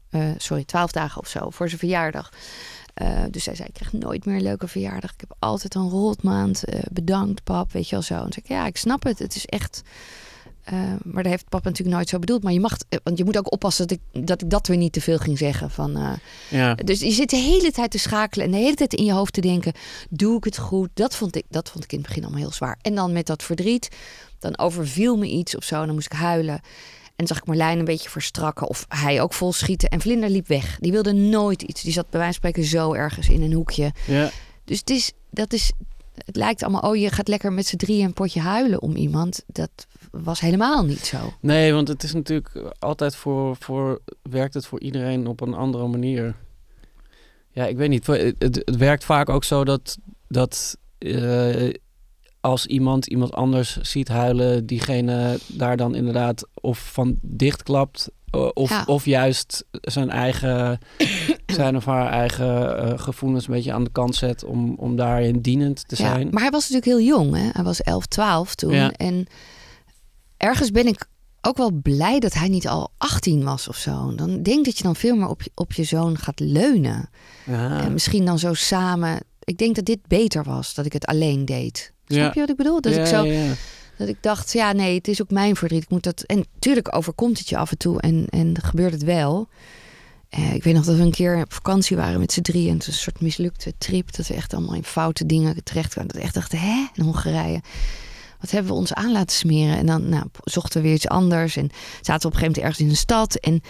[0.09, 2.31] eh, sorry, twaalf dagen of zo voor zijn verjaardag.
[3.29, 5.13] Dus hij zei, ik krijg nooit meer een leuke verjaardag.
[5.13, 6.63] Ik heb altijd een rotmaand.
[6.91, 7.71] Bedankt, pap.
[7.71, 8.13] Weet je wel zo.
[8.13, 9.19] En zei ik, ja, ik snap het.
[9.19, 9.81] Het is echt...
[10.63, 10.73] eh,
[11.03, 12.43] maar dat heeft papa natuurlijk nooit zo bedoeld.
[12.43, 14.77] Maar je mag, eh, want je moet ook oppassen dat ik dat, ik dat weer
[14.77, 15.69] niet te veel ging zeggen.
[15.71, 16.11] Van, eh,
[16.49, 16.73] Ja.
[16.75, 19.33] dus je zit de hele tijd te schakelen en de hele tijd in je hoofd
[19.33, 19.73] te denken:
[20.09, 20.89] doe ik het goed?
[20.93, 22.77] Dat vond ik, dat vond ik in het begin allemaal heel zwaar.
[22.81, 23.89] En dan met dat verdriet,
[24.39, 25.79] dan overviel me iets of zo.
[25.79, 26.61] En dan moest ik huilen.
[27.15, 28.67] En zag ik Marlijn een beetje verstrakken.
[28.69, 29.89] Of hij ook vol schieten.
[29.89, 30.77] En Vlinder liep weg.
[30.79, 31.81] Die wilde nooit iets.
[31.81, 33.91] Die zat bij wijze van spreken zo ergens in een hoekje.
[34.07, 34.29] Ja.
[34.65, 35.71] Dus het is, dat is,
[36.25, 39.43] het lijkt allemaal, oh je gaat lekker met z'n drieën een potje huilen om iemand.
[39.47, 39.69] Dat
[40.21, 41.17] was helemaal niet zo.
[41.39, 44.01] Nee, want het is natuurlijk altijd voor, voor...
[44.21, 46.35] Werkt het voor iedereen op een andere manier.
[47.51, 48.07] Ja, ik weet niet.
[48.07, 49.97] Het, het, het werkt vaak ook zo dat...
[50.27, 51.69] dat eh,
[52.41, 54.65] als iemand iemand anders ziet huilen...
[54.65, 58.09] diegene daar dan inderdaad of van dichtklapt...
[58.29, 58.83] eh, Of, Ja.
[58.85, 60.79] of juist zijn eigen,
[61.45, 65.39] zijn of haar eigen eh, gevoelens een beetje aan de kant zet om, om daarin
[65.41, 66.25] dienend te zijn.
[66.25, 67.35] Ja, maar hij was natuurlijk heel jong.
[67.35, 67.49] Hè?
[67.51, 68.73] Hij was 11, 12 toen.
[68.73, 68.91] Ja.
[68.91, 69.27] En
[70.43, 71.05] ergens ben ik
[71.41, 74.15] ook wel blij dat hij niet al 18 was of zo.
[74.15, 77.09] Dan denk dat je dan veel meer op je, op je zoon gaat leunen.
[77.45, 77.81] Ja.
[77.81, 79.19] En misschien dan zo samen.
[79.43, 81.93] Ik denk dat dit beter was, dat ik het alleen deed.
[82.07, 82.81] Snap je wat ik bedoel?
[82.81, 83.53] Dat ja, ik zo,
[83.97, 85.83] dat ik dacht, ja, nee, het is ook mijn verdriet.
[85.83, 86.21] Ik moet dat.
[86.21, 89.47] En tuurlijk overkomt het je af en toe en, en gebeurt het wel.
[90.29, 92.69] Eh, ik weet nog dat we een keer op vakantie waren met z'n drieën.
[92.69, 94.15] En het was een soort mislukte trip.
[94.15, 96.11] Dat we echt allemaal in foute dingen terecht kwamen.
[96.11, 97.61] Dat we echt dachten, hè, in Hongarije.
[98.43, 99.77] Wat hebben we ons aan laten smeren?
[99.77, 101.55] En dan nou, zochten we weer iets anders.
[101.55, 101.69] En
[102.01, 103.35] zaten we op een gegeven moment ergens in een stad.
[103.35, 103.61] En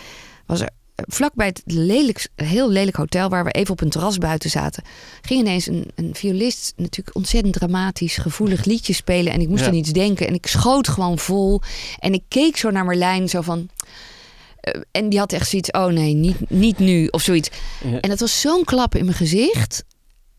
[0.46, 3.30] was er eh, vlakbij het lelijk, heel lelijk hotel...
[3.30, 4.84] waar we even op een terras buiten zaten...
[5.22, 8.18] ging ineens een, een violist natuurlijk ontzettend dramatisch...
[8.18, 9.34] gevoelig liedje spelen.
[9.34, 9.68] En ik moest Ja.
[9.68, 10.28] aan iets denken.
[10.28, 11.62] En ik schoot gewoon vol.
[12.00, 13.70] En ik keek zo naar Marlijn, zo van...
[14.60, 17.50] eh, en die had echt zoiets, oh nee, niet, niet nu, of zoiets.
[17.84, 18.00] Ja.
[18.00, 19.84] En dat was zo'n klap in mijn gezicht.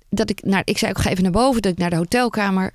[0.09, 2.73] Dat ik, naar, ik zei, ik ga even naar boven, dat ik naar de hotelkamer.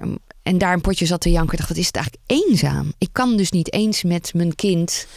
[0.49, 1.51] En daar een potje zat te janken.
[1.51, 2.93] Ik dacht, wat is het eigenlijk eenzaam?
[2.97, 5.07] Ik kan dus niet eens met mijn kind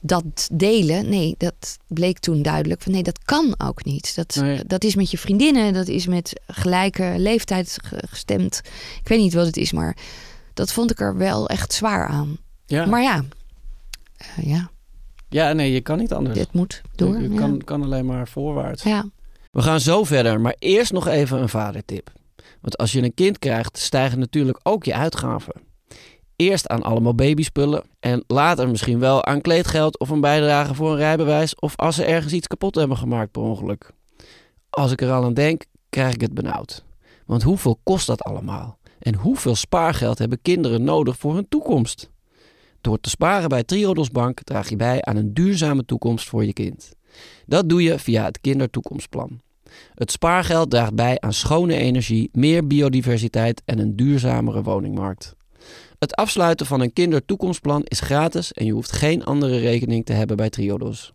[0.00, 2.82] dat delen, nee, dat bleek toen duidelijk.
[2.82, 4.14] Van nee, dat kan ook niet.
[4.14, 4.64] Dat, Nee.
[4.66, 8.60] dat is met je vriendinnen, dat is met gelijke leeftijd ge- gestemd.
[9.02, 9.96] Ik weet niet wat het is, maar
[10.54, 12.36] dat vond ik er wel echt zwaar aan.
[12.66, 12.86] Ja.
[12.86, 13.24] Maar ja,
[14.16, 14.70] eh, ja,
[15.28, 16.38] ja, nee, je kan niet anders.
[16.38, 17.20] dit moet door.
[17.20, 17.36] je ja.
[17.38, 18.82] kan, kan alleen maar voorwaarts.
[18.82, 19.04] ja.
[19.50, 22.10] We gaan zo verder, maar eerst nog even een vadertip.
[22.60, 25.54] Want als je een kind krijgt, stijgen natuurlijk ook je uitgaven.
[26.36, 30.96] Eerst aan allemaal babyspullen en later misschien wel aan kleedgeld of een bijdrage voor een
[30.96, 33.90] rijbewijs of als ze ergens iets kapot hebben gemaakt per ongeluk.
[34.70, 36.84] Als ik er al aan denk, krijg ik het benauwd.
[37.26, 38.78] Want hoeveel kost dat allemaal?
[38.98, 42.10] En hoeveel spaargeld hebben kinderen nodig voor hun toekomst?
[42.80, 46.52] Door te sparen bij Triodos Bank draag je bij aan een duurzame toekomst voor je
[46.52, 46.92] kind.
[47.46, 49.40] Dat doe je via het Kindertoekomstplan.
[49.94, 55.36] Het spaargeld draagt bij aan schone energie, meer biodiversiteit en een duurzamere woningmarkt.
[55.98, 60.36] Het afsluiten van een kindertoekomstplan is gratis en je hoeft geen andere rekening te hebben
[60.36, 61.12] bij Triodos.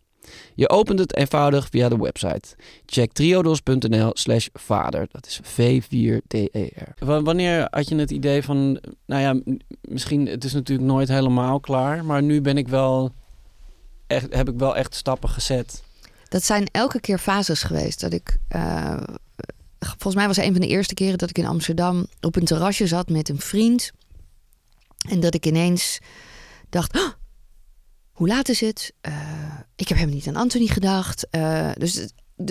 [0.56, 2.56] Je opent het eenvoudig via de website.
[2.86, 5.08] Check triodos.nl slash vader.
[5.12, 6.93] Dat is V4DER.
[6.99, 12.06] Wanneer had je het idee van, nou ja, misschien, het is natuurlijk nooit helemaal klaar,
[12.06, 13.12] maar nu ben ik wel,
[14.08, 15.84] echt, heb ik wel echt stappen gezet.
[16.33, 17.99] Dat zijn elke keer fases geweest.
[17.99, 18.97] Dat ik, eh,
[19.79, 22.87] volgens mij was een van de eerste keren dat ik in Amsterdam op een terrasje
[22.87, 23.91] zat met een vriend.
[25.09, 25.99] En dat ik ineens
[26.69, 27.09] dacht, "Oh,
[28.11, 28.93] hoe laat is het?
[29.01, 29.13] Eh,
[29.75, 31.27] ik heb helemaal niet aan Anthony gedacht.
[31.29, 32.07] Eh, dus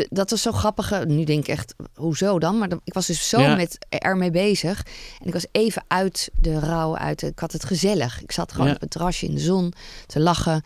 [0.09, 0.93] dat was zo grappig.
[0.93, 2.59] Eh, Nu denk ik echt, hoezo dan?
[2.59, 3.55] Maar ik was dus zo Ja.
[3.57, 4.83] met ermee bezig.
[5.21, 6.97] En ik was even uit de rouw.
[6.97, 8.23] Uit de, ik had het gezellig.
[8.23, 8.75] Ik zat gewoon Ja.
[8.75, 9.73] op het terrasje in de zon
[10.07, 10.63] te lachen.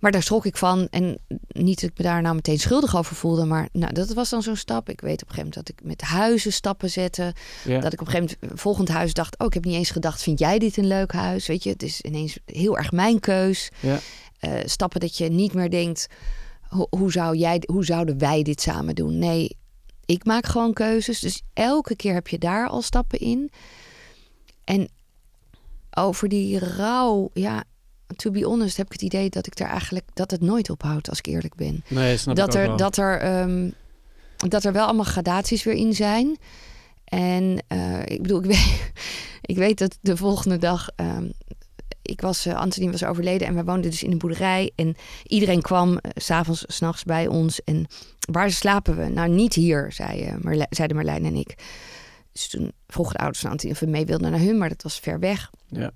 [0.00, 0.88] Maar daar schrok ik van.
[0.90, 3.44] En niet dat ik me daar nou meteen schuldig over voelde.
[3.44, 4.88] Maar nou, dat was dan zo'n stap.
[4.88, 7.34] Ik weet op een gegeven moment dat ik met huizen stappen zette.
[7.64, 7.80] Ja.
[7.80, 9.38] Dat ik op een gegeven moment, volgend huis dacht...
[9.38, 11.46] oh, ik heb niet eens gedacht, vind jij dit een leuk huis?
[11.46, 13.68] Weet je, het is ineens heel erg mijn keus.
[13.80, 13.98] Ja.
[14.38, 16.06] Eh, stappen dat je niet meer denkt...
[16.68, 19.18] ho- hoe, zou jij, hoe zouden wij dit samen doen?
[19.18, 19.56] Nee,
[20.04, 21.20] ik maak gewoon keuzes.
[21.20, 23.50] Dus elke keer heb je daar al stappen in.
[24.64, 24.88] En
[25.90, 27.64] over die rouw, ja...
[28.16, 31.08] To be honest heb ik het idee dat ik daar eigenlijk dat het nooit ophoudt,
[31.08, 32.76] als ik eerlijk ben Nee, snap dat ik er, wel.
[32.76, 33.70] dat, er, ehm,
[34.36, 36.36] dat er wel allemaal gradaties weer in zijn.
[37.04, 38.92] En eh, ik bedoel, ik weet,
[39.40, 40.88] ik weet dat de volgende dag.
[40.96, 41.28] ehm,
[42.02, 44.70] ik was, eh, Anthony was overleden en wij woonden dus in een boerderij.
[44.76, 47.64] En iedereen kwam s s'avonds, s'nachts bij ons.
[47.64, 47.86] En
[48.30, 49.08] waar slapen we?
[49.08, 51.54] Nou, niet hier, zei, Marle- zeiden Marlijn en ik.
[52.32, 54.82] Dus toen vroegen de ouders van Anthony of we mee wilden naar hun, maar dat
[54.82, 55.50] was ver weg.
[55.68, 55.90] Ja.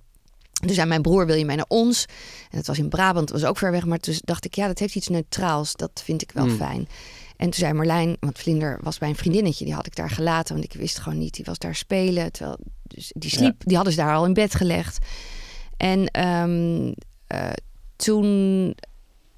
[0.67, 2.05] Toen zei mijn broer, wil je mee naar ons?
[2.51, 3.85] En dat was in Brabant, dat was ook ver weg.
[3.85, 5.73] Maar toen dacht ik, ja, dat heeft iets neutraals.
[5.73, 6.57] Dat vind ik wel Mm.
[6.57, 6.89] fijn.
[7.37, 9.65] En toen zei Marlijn, want Vlinder was bij een vriendinnetje.
[9.65, 11.35] Die had ik daar gelaten, want ik wist gewoon niet.
[11.35, 12.33] Die was daar spelen.
[12.33, 14.99] Terwijl, dus die sliep, die hadden ze daar al in bed gelegd.
[15.77, 16.93] En ehm,
[17.27, 17.51] eh,
[17.97, 18.75] toen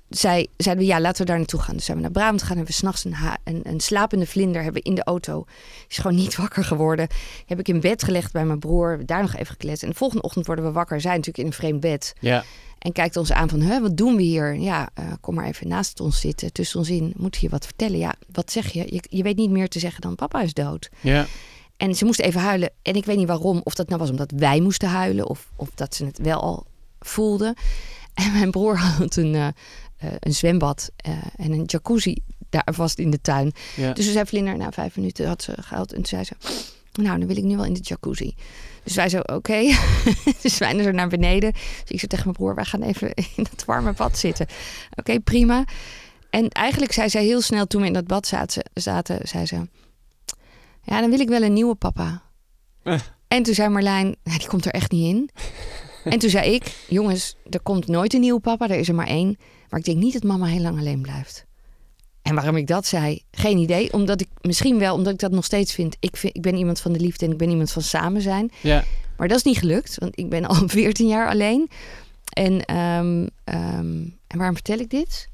[0.09, 1.75] zei, zeiden we, ja, laten we daar naartoe gaan.
[1.75, 2.57] Dus zijn we naar Brabant gegaan.
[2.57, 3.15] Hebben we s'nachts een,
[3.45, 5.45] een, een slapende vlinder hebben in de auto.
[5.89, 7.09] Is gewoon niet wakker geworden.
[7.47, 8.89] Heb ik in bed gelegd bij mijn broer.
[8.89, 9.83] Hebben Daar nog even gekletst.
[9.83, 11.01] En de volgende ochtend worden we wakker.
[11.01, 12.15] Zij natuurlijk in een vreemd bed.
[12.21, 12.45] Ja.
[12.79, 14.59] En kijkt ons aan van, Huh, wat doen we hier?
[14.59, 17.13] Ja, eh, kom maar even naast ons zitten, tussen ons in.
[17.17, 17.99] Moet je wat vertellen?
[17.99, 18.95] Ja, wat zeg je?
[18.95, 19.03] je?
[19.09, 20.89] Je weet niet meer te zeggen dan papa is dood.
[21.01, 21.27] Ja.
[21.77, 22.71] En ze moest even huilen.
[22.83, 23.61] En ik weet niet waarom.
[23.63, 25.29] Of dat nou was omdat wij moesten huilen.
[25.29, 26.67] Of, of dat ze het wel al
[27.01, 27.55] voelden.
[28.15, 29.49] En mijn broer had een, eh,
[29.97, 32.17] eh, een zwembad eh, en een jacuzzi
[32.51, 33.53] daar vast in de tuin.
[33.77, 33.93] Ja.
[33.93, 35.91] Dus ze zei Vlinder, na vijf minuten had ze gehaald.
[35.91, 36.35] En toen zei ze,
[36.93, 38.35] nou, dan wil ik nu wel in de jacuzzi.
[38.85, 39.63] Dus wij zo, oké.
[40.43, 41.53] dus wij er naar beneden.
[41.53, 44.47] Dus ik zei tegen mijn broer, wij gaan even in dat warme bad zitten.
[44.95, 45.65] Oké, prima.
[46.31, 49.69] En eigenlijk zei zij heel snel, toen we in dat bad zaten, zaten zei ze...
[50.83, 52.23] Ja, dan wil ik wel een nieuwe papa.
[52.83, 53.01] Eh.
[53.29, 55.31] En toen zei Marlijn, nou, die komt er echt niet in.
[56.13, 58.69] En toen zei ik, jongens, er komt nooit een nieuwe papa.
[58.69, 59.39] Er is er maar één.
[59.69, 61.45] Maar ik denk niet dat mama heel lang alleen blijft.
[62.23, 63.93] En waarom ik dat zei, geen idee.
[63.93, 65.97] Omdat ik misschien wel, omdat ik dat nog steeds vind.
[66.01, 68.51] Ik, vind, ik ben iemand van de liefde en ik ben iemand van samen zijn.
[68.63, 68.85] Ja.
[69.17, 71.71] Maar dat is niet gelukt, want ik ben al 14 jaar alleen.
[72.33, 75.29] En, ehm, ehm, en waarom vertel ik dit?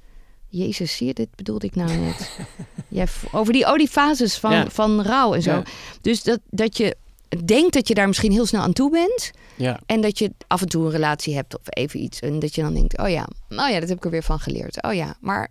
[0.49, 2.39] Jezus, zie je, dit bedoelde ik nou net.
[2.89, 4.67] ja, v- over die, oh, die fases van, Ja.
[4.71, 5.51] van rouw en zo.
[5.51, 5.63] Ja.
[6.01, 6.97] Dus dat, dat je
[7.45, 9.31] denkt dat je daar misschien heel snel aan toe bent.
[9.57, 9.81] Ja.
[9.87, 12.21] En dat je af en toe een relatie hebt of even iets.
[12.21, 14.38] En dat je dan denkt, oh ja, oh ja, dat heb ik er weer van
[14.38, 14.83] geleerd.
[14.83, 15.49] Oh ja, maar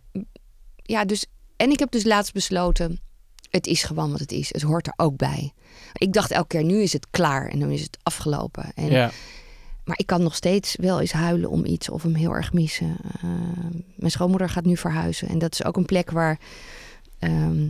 [0.76, 1.26] ja, dus...
[1.56, 3.00] En ik heb dus laatst besloten,
[3.50, 4.54] het is gewoon wat het is.
[4.54, 5.54] Het hoort er ook bij.
[5.94, 8.72] Ik dacht elke keer, nu is het klaar en dan is het afgelopen.
[8.76, 9.12] En, Ja.
[9.84, 12.98] Maar ik kan nog steeds wel eens huilen om iets of hem heel erg missen.
[13.22, 13.30] Eh,
[13.96, 15.28] mijn schoonmoeder gaat nu verhuizen.
[15.28, 16.40] En dat is ook een plek waar,
[17.20, 17.70] ehm,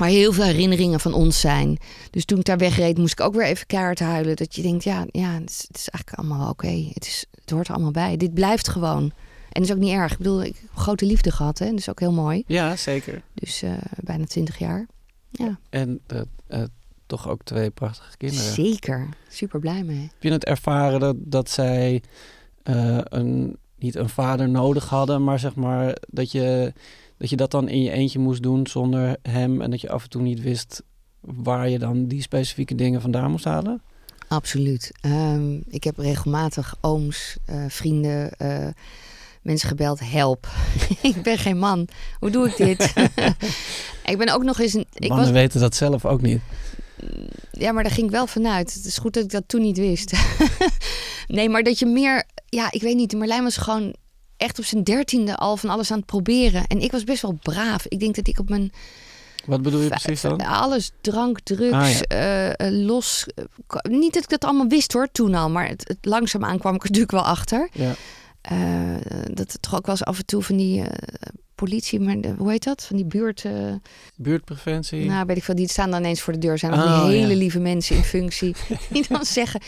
[0.00, 1.78] waar heel veel herinneringen van ons zijn.
[2.10, 4.36] Dus toen ik daar wegreed, moest ik ook weer even keihard huilen.
[4.36, 6.90] Dat je denkt, ja, ja het, is, het is eigenlijk allemaal oké.
[6.94, 8.16] Het, is- het hoort er allemaal bij.
[8.16, 9.02] Dit blijft gewoon.
[9.02, 10.12] En dat is ook niet erg.
[10.12, 11.66] Ik bedoel, ik heb grote liefde gehad, hè.
[11.70, 12.42] Dat is ook heel mooi.
[12.46, 13.22] Ja, zeker.
[13.34, 14.86] Dus eh, bijna twintig jaar.
[15.30, 16.62] Ja, En eh, eh,
[17.06, 18.52] toch ook twee prachtige kinderen.
[18.52, 19.08] zeker.
[19.28, 20.00] Super blij mee.
[20.12, 22.02] Heb je het ervaren dat, dat zij
[22.62, 26.72] een, niet een vader nodig hadden, maar zeg maar dat je,
[27.20, 30.02] dat je dat dan in je eentje moest doen zonder hem en dat je af
[30.02, 30.82] en toe niet wist
[31.20, 33.82] waar je dan die specifieke dingen vandaan moest halen?
[34.28, 34.92] Absoluut.
[35.00, 38.68] Ehm, ik heb regelmatig ooms, eh, vrienden, eh,
[39.42, 40.00] mensen gebeld.
[40.00, 40.48] Help.
[41.02, 41.88] ik ben geen man.
[42.18, 42.92] Hoe doe ik dit?
[44.12, 44.86] ik ben ook nog eens een.
[44.92, 46.40] Ik Mannen was, weten dat zelf ook niet.
[47.52, 48.74] ja, maar daar ging ik wel vanuit.
[48.74, 50.12] Het is goed dat ik dat toen niet wist.
[51.26, 52.24] nee, maar dat je meer.
[52.46, 53.12] Ja, ik weet niet.
[53.12, 53.94] Marlijn was gewoon
[54.40, 56.66] echt op zijn dertiende al van alles aan het proberen.
[56.66, 57.86] En ik was best wel braaf.
[57.86, 58.72] Ik denk dat ik op mijn
[59.46, 60.40] Wat bedoel je precies dan?
[60.40, 62.00] Alles, drank, drugs, Ah, ja.
[62.08, 63.26] eh, eh, los.
[63.34, 63.44] eh,
[63.90, 65.50] niet dat ik dat allemaal wist hoor, toen al.
[65.50, 67.68] Maar het, het langzaamaan kwam ik er natuurlijk wel achter.
[67.72, 67.94] Ja.
[68.40, 68.58] Eh,
[69.32, 70.82] dat het toch ook wel eens af en toe van die
[71.54, 72.84] politie, maar de- hoe heet dat?
[72.84, 73.44] Van die buurt.
[73.44, 73.52] eh,
[74.16, 75.04] Buurtpreventie?
[75.04, 76.58] nou, weet ik veel, die staan dan ineens voor de deur.
[76.58, 77.36] Zijn Oh, die hele ja.
[77.38, 78.54] lieve mensen in functie.
[78.92, 79.60] die dan zeggen.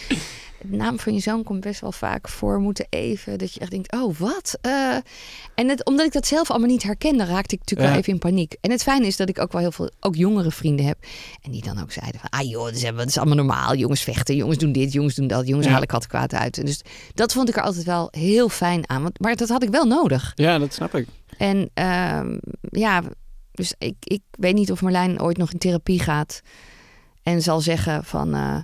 [0.64, 2.58] De naam van je zoon komt best wel vaak voor.
[2.60, 3.38] Moeten even.
[3.38, 4.58] Dat je echt denkt: oh, wat?
[4.60, 4.96] Eh,
[5.54, 7.94] en het, omdat ik dat zelf allemaal niet herkende, raakte ik natuurlijk Ja.
[7.94, 8.56] wel even in paniek.
[8.60, 10.98] En het fijne is dat ik ook wel heel veel ook jongere vrienden heb.
[11.42, 13.74] En die dan ook zeiden: van, ah joh, dat is, dat is allemaal normaal.
[13.76, 15.46] Jongens vechten, jongens doen dit, jongens doen dat.
[15.46, 15.72] Jongens Ja.
[15.72, 16.58] halen kattenkwaad uit.
[16.58, 16.80] En dus
[17.14, 19.02] dat vond ik er altijd wel heel fijn aan.
[19.02, 20.32] Want, maar dat had ik wel nodig.
[20.34, 21.06] Ja, dat snap ik.
[21.38, 23.02] En ehm, ja,
[23.52, 26.40] dus ik, ik weet niet of Marlijn ooit nog in therapie gaat
[27.22, 28.56] en zal zeggen van, eh,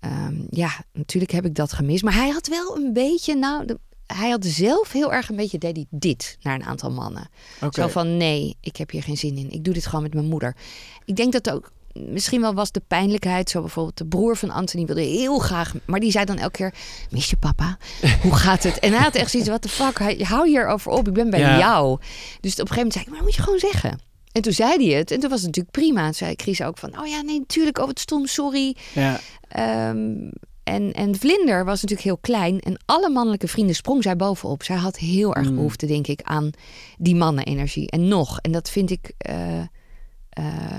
[0.00, 2.02] ehm, ja, natuurlijk heb ik dat gemist.
[2.04, 5.58] Maar hij had wel een beetje, nou, de- hij had zelf heel erg een beetje,
[5.58, 7.28] deed hij dit naar een aantal mannen.
[7.70, 9.50] Zo van, nee, ik heb hier geen zin in.
[9.50, 10.56] Ik doe dit gewoon met mijn moeder.
[11.04, 13.50] Ik denk dat ook misschien wel was de pijnlijkheid.
[13.50, 15.74] Zo bijvoorbeeld de broer van Anthony wilde heel graag...
[15.86, 16.74] Maar die zei dan elke keer,
[17.10, 17.78] mis je papa?
[18.22, 18.78] Hoe gaat het?
[18.78, 20.22] En hij had echt zoiets, wat de fuck?
[20.22, 21.58] Hou hierover op, ik ben bij Ja.
[21.58, 21.98] jou.
[22.40, 23.98] Dus op een gegeven moment zei ik, maar dat moet je gewoon zeggen.
[24.32, 25.10] En toen zei hij het.
[25.10, 26.04] En toen was het natuurlijk prima.
[26.04, 27.78] Toen zei Chris ook van, oh ja, nee, natuurlijk.
[27.78, 28.76] Oh, het stom, sorry.
[28.94, 29.20] Ja.
[29.48, 30.30] Ehm,
[30.64, 32.60] en, en Vlinder was natuurlijk heel klein.
[32.60, 34.62] En alle mannelijke vrienden sprong zij bovenop.
[34.62, 35.54] Zij had heel erg Mm.
[35.54, 36.50] behoefte, denk ik, aan
[36.98, 37.90] die mannenenergie.
[37.90, 38.38] En nog.
[38.40, 39.66] En dat vind ik eh, eh,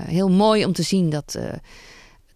[0.06, 1.52] heel mooi om te zien dat, eh,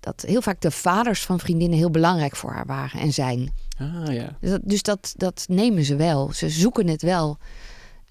[0.01, 3.53] dat heel vaak de vaders van vriendinnen heel belangrijk voor haar waren en zijn.
[3.79, 4.37] Ah ja.
[4.41, 6.33] Dus dat, dus dat, dat nemen ze wel.
[6.33, 7.39] Ze zoeken het wel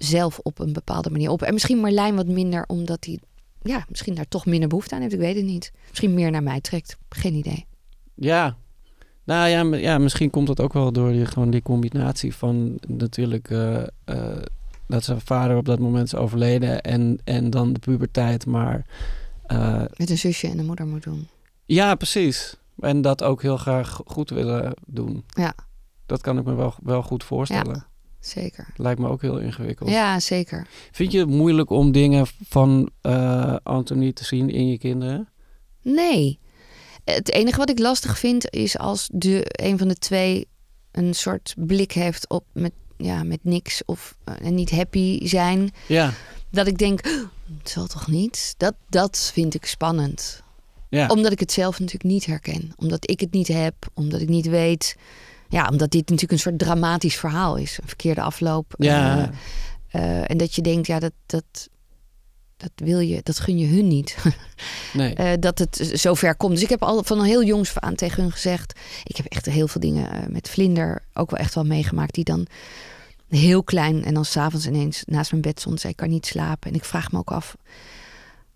[0.04, 1.42] zelf op een bepaalde manier op.
[1.42, 3.20] En misschien Marlijn wat minder, omdat hij
[3.62, 5.14] ja, misschien daar toch minder behoefte aan heeft.
[5.14, 5.72] Ik weet het niet.
[5.90, 6.98] Misschien meer naar mij trekt.
[7.10, 7.66] Geen idee.
[8.16, 8.58] Ja.
[9.24, 13.50] Nou ja, ja, misschien komt dat ook wel door die, gewoon die combinatie van natuurlijk
[13.50, 13.88] eh, eh,
[14.88, 18.46] dat zijn vader op dat moment is overleden en, en dan de puberteit.
[18.46, 18.86] Maar
[19.46, 21.28] eh, Met een zusje en een moeder moet doen.
[21.66, 22.56] ja, precies.
[22.80, 25.24] En dat ook heel graag goed willen doen.
[25.28, 25.54] Ja.
[26.06, 27.86] Dat kan ik me wel, wel goed voorstellen.
[28.26, 28.68] Zeker.
[28.76, 29.90] Lijkt me ook heel ingewikkeld.
[29.90, 30.68] Ja, zeker.
[30.92, 35.30] Vind je het moeilijk om dingen van eh Anthony te zien in je kinderen?
[35.82, 36.40] Nee.
[37.04, 40.48] Het enige wat ik lastig vind is als de, een van de twee
[40.92, 45.72] een soort blik heeft op met, ja, met niks of eh, niet happy zijn.
[45.88, 46.14] Ja.
[46.52, 48.54] Dat ik denk, "Oh, het zal toch niet?
[48.58, 50.44] Dat, dat vind ik spannend.
[50.90, 51.08] Ja.
[51.08, 52.72] Omdat ik het zelf natuurlijk niet herken.
[52.76, 53.76] Omdat ik het niet heb.
[53.94, 54.96] Omdat ik niet weet.
[55.54, 57.78] Ja, omdat dit natuurlijk een soort dramatisch verhaal is.
[57.82, 58.74] Een verkeerde afloop.
[58.78, 59.32] Ja.
[59.88, 61.70] Eh, eh, en dat je denkt, ja, dat, dat,
[62.58, 64.16] dat wil je, dat gun je hun niet.
[64.94, 65.14] Nee.
[65.14, 66.54] Eh, dat het zover komt.
[66.54, 68.80] Dus ik heb al van een heel jongs aan tegen hun gezegd.
[69.04, 72.14] Ik heb echt heel veel dingen met Vlinder ook wel echt wel meegemaakt.
[72.14, 72.48] Die dan
[73.30, 75.80] heel klein en dan s'avonds ineens naast mijn bed stond.
[75.80, 76.70] Zei ik kan niet slapen.
[76.70, 77.56] En ik vraag me ook af.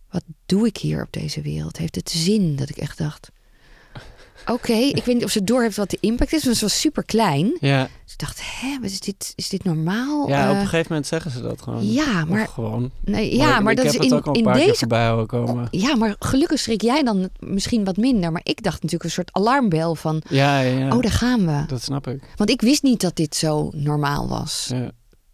[0.10, 1.78] Wat doe ik hier op deze wereld?
[1.78, 3.32] Heeft het zin dat ik echt dacht.
[4.52, 6.44] Oké, ik weet niet of ze door heeft wat de impact is.
[6.44, 7.58] Want ze was super klein.
[7.60, 7.84] ja.
[8.04, 10.28] Dus ik dacht, hè, wat is dit, is dit normaal?
[10.30, 11.92] ja, op Eh, een gegeven moment zeggen ze dat gewoon.
[11.92, 12.92] ja, Of maar, gewoon.
[13.06, 15.68] nee, ja, maar, dat is in, ook al een in paar keer deze komen.
[15.72, 18.32] ja, maar gelukkig schrik jij dan misschien wat minder.
[18.32, 20.22] Maar ik dacht natuurlijk een soort alarmbel van...
[20.30, 20.96] Ja, ja, ja.
[20.96, 21.64] Oh, daar gaan we.
[21.68, 22.24] dat snap ik.
[22.36, 24.68] Want ik wist niet dat dit zo normaal was.
[24.74, 24.92] Ja.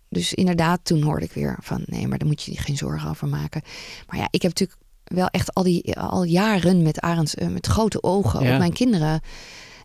[0.09, 1.83] Dus inderdaad, toen hoorde ik weer van...
[1.85, 3.61] nee, maar daar moet je je geen zorgen over maken.
[4.07, 7.35] Maar ja, ik heb natuurlijk wel echt al, die, al jaren met Arends...
[7.35, 8.51] eh, met grote ogen Ja.
[8.53, 9.21] op mijn kinderen...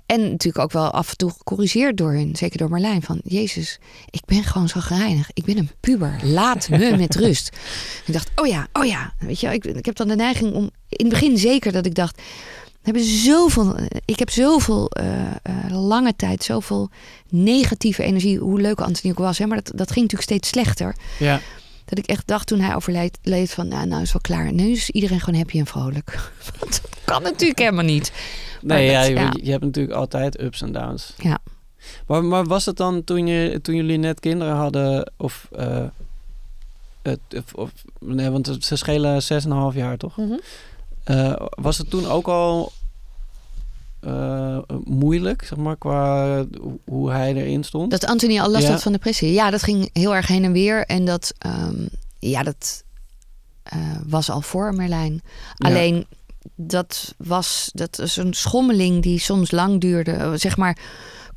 [0.07, 2.37] En natuurlijk ook wel af en toe gecorrigeerd door hun.
[2.37, 3.03] Zeker door Marlijn.
[3.03, 3.79] Van, Jezus,
[4.11, 5.31] ik ben gewoon zo gereinigd.
[5.35, 6.19] Ik ben een puber.
[6.23, 7.57] Laat me met rust.
[8.07, 9.13] Ik dacht, oh ja, oh ja.
[9.19, 10.63] Weet je, ik, ik heb dan de neiging om...
[10.89, 12.23] In het begin zeker dat ik dacht...
[12.83, 15.31] Hebben zoveel, ik heb zoveel eh, eh,
[15.71, 16.91] lange tijd, zoveel
[17.29, 18.39] negatieve energie.
[18.39, 20.97] Hoe leuk Anthony ook was, hè, maar dat, dat ging natuurlijk steeds slechter.
[21.19, 21.41] Ja.
[21.89, 24.53] Dat ik echt dacht toen hij overleed, leed van, nou, nou is wel klaar.
[24.53, 26.31] Nu is iedereen gewoon happy en vrolijk.
[26.61, 28.13] Want dat kan natuurlijk helemaal niet.
[28.63, 29.33] Nee, ja, je, ja.
[29.43, 31.15] je hebt natuurlijk altijd ups en downs.
[31.19, 31.39] Ja.
[32.07, 35.13] Maar, maar was het dan toen, je, toen jullie net kinderen hadden?
[35.17, 35.85] Of, eh,
[37.03, 39.23] het, of, of- nee, want ze schelen
[39.73, 40.17] 6,5 jaar toch?
[41.05, 42.73] Eh, was het toen ook al
[44.01, 46.45] eh, moeilijk, zeg maar, qua
[46.85, 47.91] hoe- hij erin stond?
[47.91, 48.71] Dat Anthony al last Ja.
[48.71, 49.33] had van depressie.
[49.33, 50.85] Ja, dat ging heel erg heen en weer.
[50.87, 51.87] En dat, ehm,
[52.19, 52.85] ja, dat
[53.63, 55.13] eh, was al voor Merlijn.
[55.55, 55.69] Ja.
[55.69, 56.07] Alleen
[56.55, 60.11] dat was, dat is een schommeling die soms lang duurde.
[60.13, 60.79] eh, Zeg maar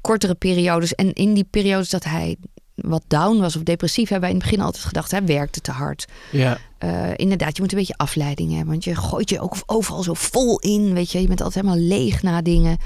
[0.02, 0.96] kortere periodes.
[0.96, 2.38] En in die periodes dat hij
[2.76, 5.72] wat down was of depressief, hebben wij in het begin altijd gedacht, hij werkte te
[5.72, 6.08] hard.
[6.32, 8.68] Ja, Eh, inderdaad, je moet een beetje afleiding hebben.
[8.70, 10.94] Want je gooit je ook overal zo vol in.
[10.94, 12.78] Weet je, je bent altijd helemaal leeg na dingen.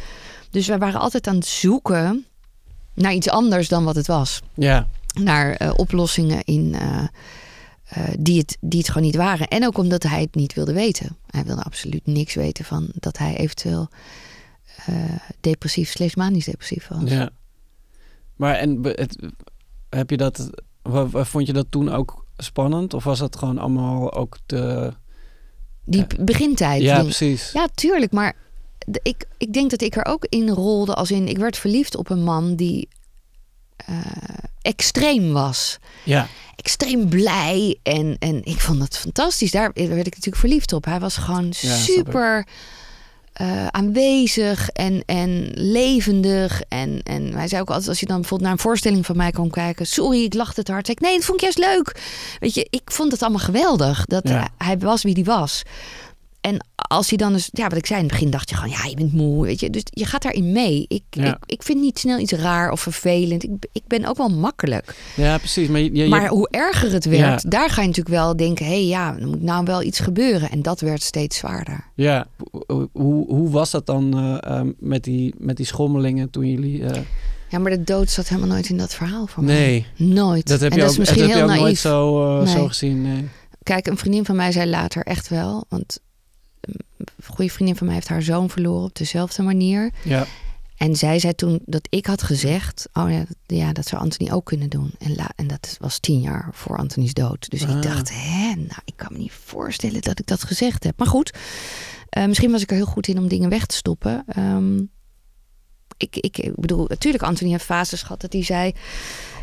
[0.49, 2.25] Dus wij waren altijd aan het zoeken
[2.93, 4.41] naar iets anders dan wat het was.
[4.53, 7.03] ja, Naar eh, oplossingen in, eh,
[8.19, 9.47] die, het, die het gewoon niet waren.
[9.47, 11.17] En ook omdat hij het niet wilde weten.
[11.29, 13.89] Hij wilde absoluut niks weten van dat hij eventueel
[15.41, 17.09] depressief slash manisch depressief was.
[17.09, 17.29] ja.
[18.35, 19.17] Maar en het,
[19.95, 20.49] heb je dat,
[21.13, 22.93] vond je dat toen ook spannend?
[22.93, 24.93] Of was dat gewoon allemaal ook te...
[25.85, 26.23] Die Ja.
[26.23, 26.81] begintijd.
[26.81, 27.51] Ja, die- precies.
[27.51, 28.11] Ja, tuurlijk.
[28.11, 28.33] Maar
[28.87, 31.27] de- ik, ik denk dat ik er ook in rolde als in...
[31.27, 32.87] Ik werd verliefd op een man die
[33.75, 33.97] eh,
[34.61, 35.77] extreem was.
[36.03, 37.79] Ja, Extreem blij.
[37.83, 39.51] En, en ik vond dat fantastisch.
[39.51, 40.85] Daar werd ik natuurlijk verliefd op.
[40.85, 42.47] Hij was gewoon super
[43.35, 46.61] eh, aanwezig en, en levendig.
[46.67, 49.31] En, en hij zei ook altijd, als je dan bijvoorbeeld naar een voorstelling van mij
[49.31, 49.85] kwam kijken...
[49.87, 50.85] Sorry, ik lachte te hard.
[50.85, 52.01] Zei ik, nee, dat vond ik juist leuk.
[52.39, 54.05] Weet je, ik vond het allemaal geweldig.
[54.05, 54.35] Dat Ja.
[54.37, 55.63] hij, hij was wie hij was.
[56.45, 58.69] En als hij dan dus, ja, wat ik zei in het begin, dacht je gewoon,
[58.69, 59.69] ja, je bent moe, weet je.
[59.69, 60.85] Dus je gaat daarin mee.
[60.87, 61.25] Ik, Ja.
[61.25, 63.43] ik, ik vind niet snel iets raar of vervelend.
[63.43, 64.95] Ik, ik ben ook wel makkelijk.
[65.15, 65.67] ja precies.
[65.67, 67.49] Maar, je, je- maar hoe erger het werd, Ja.
[67.49, 70.49] daar ga je natuurlijk wel denken, hé, hey, ja, er moet nou wel iets gebeuren.
[70.51, 71.83] En dat werd steeds zwaarder.
[71.95, 72.25] Ja,
[72.67, 76.85] hoe, hoe, hoe was dat dan eh, eh, met, die, met die schommelingen toen jullie...
[76.85, 77.01] eh,
[77.49, 79.55] Ja, maar de dood zat helemaal nooit in dat verhaal voor mij.
[79.55, 80.47] nee, Nooit.
[80.47, 82.23] dat heb en je dat ook, is misschien dat heb heel je ook nooit zo,
[82.37, 82.53] eh, Nee.
[82.55, 83.01] zo gezien.
[83.01, 83.27] Nee.
[83.63, 85.99] Kijk, een vriendin van mij zei later echt wel, want
[86.67, 89.91] een goede vriendin van mij heeft haar zoon verloren op dezelfde manier.
[90.03, 90.25] Ja,
[90.77, 94.31] En zij zei toen dat ik had gezegd: Oh ja, dat- ja dat zou Anthony
[94.31, 94.91] ook kunnen doen.
[94.99, 97.49] En, la, en dat was tien jaar voor Anthony's dood.
[97.49, 97.69] Dus Ah.
[97.75, 100.97] ik dacht: Hè, nou, ik kan me niet voorstellen dat ik dat gezegd heb.
[100.97, 101.33] Maar goed,
[102.09, 104.23] eh, misschien was ik er heel goed in om dingen weg te stoppen.
[104.27, 104.77] Ehm,
[105.97, 108.73] ik, ik, ik bedoel, natuurlijk, Anthony heeft fases gehad dat hij zei: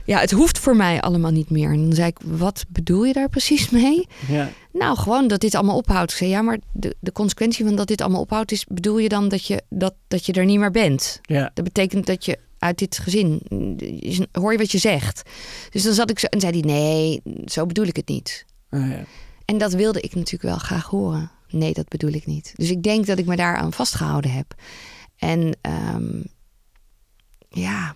[0.05, 1.71] Ja, het hoeft voor mij allemaal niet meer.
[1.73, 4.07] En dan zei ik: Wat bedoel je daar precies mee?
[4.29, 6.11] ja, Nou, gewoon dat dit allemaal ophoudt.
[6.11, 9.09] Ik zei, ja, maar de, de consequentie van dat dit allemaal ophoudt is, bedoel je
[9.09, 11.19] dan dat je, dat, dat je er niet meer bent?
[11.23, 13.41] ja, Dat betekent dat je uit dit gezin,
[14.33, 15.23] hoor je wat je zegt?
[15.71, 18.45] Dus dan zat ik zo en zei hij, nee, zo bedoel ik het niet.
[18.71, 19.05] Ah, ja.
[19.45, 21.31] En dat wilde ik natuurlijk wel graag horen.
[21.49, 22.53] Nee, dat bedoel ik niet.
[22.57, 24.55] Dus ik denk dat ik me daaraan vastgehouden heb.
[25.17, 26.23] En ehm,
[27.49, 27.95] ja,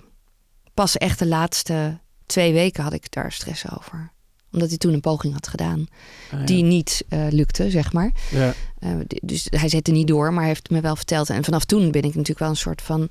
[0.77, 4.11] pas echt de laatste twee weken had ik daar stress over.
[4.53, 5.87] Omdat hij toen een poging had gedaan
[6.33, 6.45] Ah, ja.
[6.45, 8.11] die niet eh, lukte, zeg maar.
[8.31, 8.91] Ja, Eh,
[9.23, 11.31] dus hij zette niet door, maar hij heeft me wel verteld.
[11.31, 13.09] En vanaf toen ben ik natuurlijk wel een soort van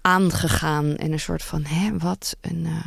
[0.00, 0.96] aangegaan.
[0.96, 2.36] En een soort van, hè, wat?
[2.40, 2.84] En, eh,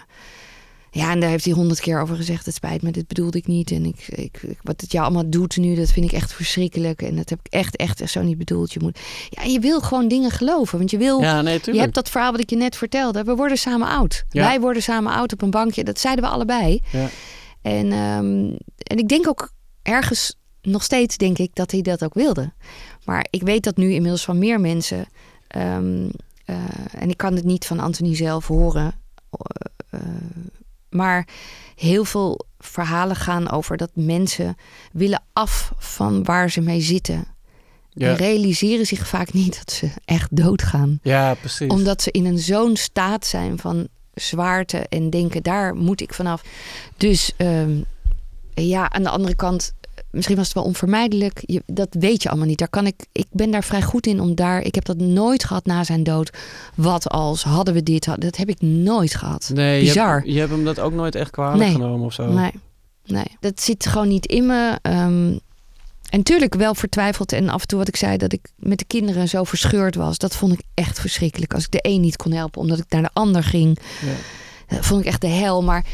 [0.95, 2.45] ja, en daar heeft hij honderd keer over gezegd.
[2.45, 3.71] Het spijt me, dit bedoelde ik niet.
[3.71, 7.01] En ik, ik, wat het jou allemaal doet nu, dat vind ik echt verschrikkelijk.
[7.01, 8.73] En dat heb ik echt, echt zo niet bedoeld.
[8.73, 10.77] Je moet, ja, je wil gewoon dingen geloven.
[10.77, 13.23] Want je wil, ja nee, je hebt dat verhaal wat ik je net vertelde.
[13.23, 14.23] We worden samen oud.
[14.29, 14.47] Ja.
[14.47, 15.83] Wij worden samen oud op een bankje.
[15.83, 16.81] Dat zeiden we allebei.
[16.91, 17.09] Ja.
[17.61, 19.51] En, ehm, en ik denk ook
[19.81, 22.53] ergens nog steeds denk ik dat hij dat ook wilde.
[23.05, 25.05] Maar ik weet dat nu inmiddels van meer mensen.
[25.47, 26.09] Ehm,
[26.45, 26.55] eh,
[26.91, 28.93] en ik kan het niet van Anthony zelf horen.
[29.29, 29.99] eh, eh,
[30.93, 31.27] maar
[31.75, 34.55] heel veel verhalen gaan over dat mensen
[34.91, 37.15] willen af van waar ze mee zitten.
[37.15, 41.67] En Ja, realiseren zich vaak niet dat ze echt doodgaan ja, precies.
[41.67, 46.43] omdat ze in een zo'n staat zijn van zwaarte en denken, daar moet ik vanaf.
[46.97, 47.81] Dus ehm,
[48.53, 49.73] ja, aan de andere kant,
[50.13, 51.43] misschien was het wel onvermijdelijk.
[51.45, 52.57] Je, dat weet je allemaal niet.
[52.57, 54.61] Daar kan ik, ik ben daar vrij goed in om daar.
[54.61, 56.37] Ik heb dat nooit gehad na zijn dood.
[56.75, 58.05] Wat als hadden we dit?
[58.19, 59.51] Dat heb ik nooit gehad.
[59.53, 60.15] nee, je bizar.
[60.15, 61.71] hebt, je hebt hem dat ook nooit echt kwalijk Nee.
[61.71, 62.31] genomen of zo.
[62.31, 62.51] Nee,
[63.05, 64.79] nee, dat zit gewoon niet in me.
[64.81, 65.37] Ehm,
[66.09, 67.31] en natuurlijk wel vertwijfeld.
[67.31, 70.17] En af en toe wat ik zei, dat ik met de kinderen zo verscheurd was.
[70.17, 71.53] Dat vond ik echt verschrikkelijk.
[71.53, 73.79] Als ik de een niet kon helpen, omdat ik naar de ander ging.
[74.01, 74.75] Ja.
[74.75, 75.63] Dat vond ik echt de hel.
[75.63, 75.85] Maar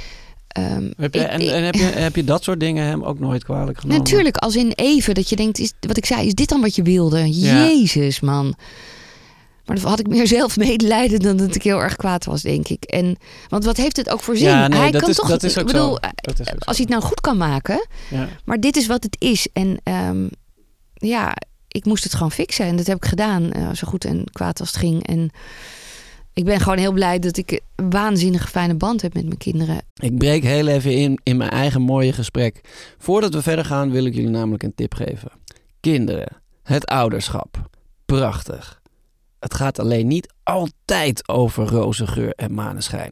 [0.66, 3.20] ehm, Heb je, ik- en en heb, je, heb je dat soort dingen hem ook
[3.20, 3.98] nooit kwalijk genomen?
[4.04, 6.76] natuurlijk, als in even dat je denkt, is, wat ik zei, is dit dan wat
[6.76, 7.40] je wilde?
[7.40, 7.66] Ja.
[7.66, 8.56] Jezus, man.
[9.66, 12.68] Maar dan had ik meer zelf medelijden dan dat ik heel erg kwaad was, denk
[12.68, 12.84] ik.
[12.84, 13.16] En,
[13.48, 14.48] want wat heeft het ook voor zin?
[14.50, 15.94] Ja, nee, hij dat kan is- toch, dat is ook ik bedoel, zo.
[15.94, 18.28] ook als hij het nou goed kan maken, Ja.
[18.46, 19.48] Maar dit is wat het is.
[19.54, 20.28] En ehm,
[20.94, 21.34] ja,
[21.68, 22.66] ik moest het gewoon fixen.
[22.66, 25.08] En dat heb ik gedaan, eh, zo goed en kwaad als het ging.
[25.08, 25.30] En
[26.34, 29.82] ik ben gewoon heel blij dat ik een waanzinnige fijne band heb met mijn kinderen.
[29.94, 32.62] Ik breek heel even in in mijn eigen mooie gesprek.
[32.98, 35.32] Voordat we verder gaan wil ik jullie namelijk een tip geven.
[35.80, 36.28] Kinderen,
[36.64, 37.70] het ouderschap.
[38.06, 38.82] Prachtig.
[39.40, 43.12] Het gaat alleen niet altijd over roze geur en maneschijn.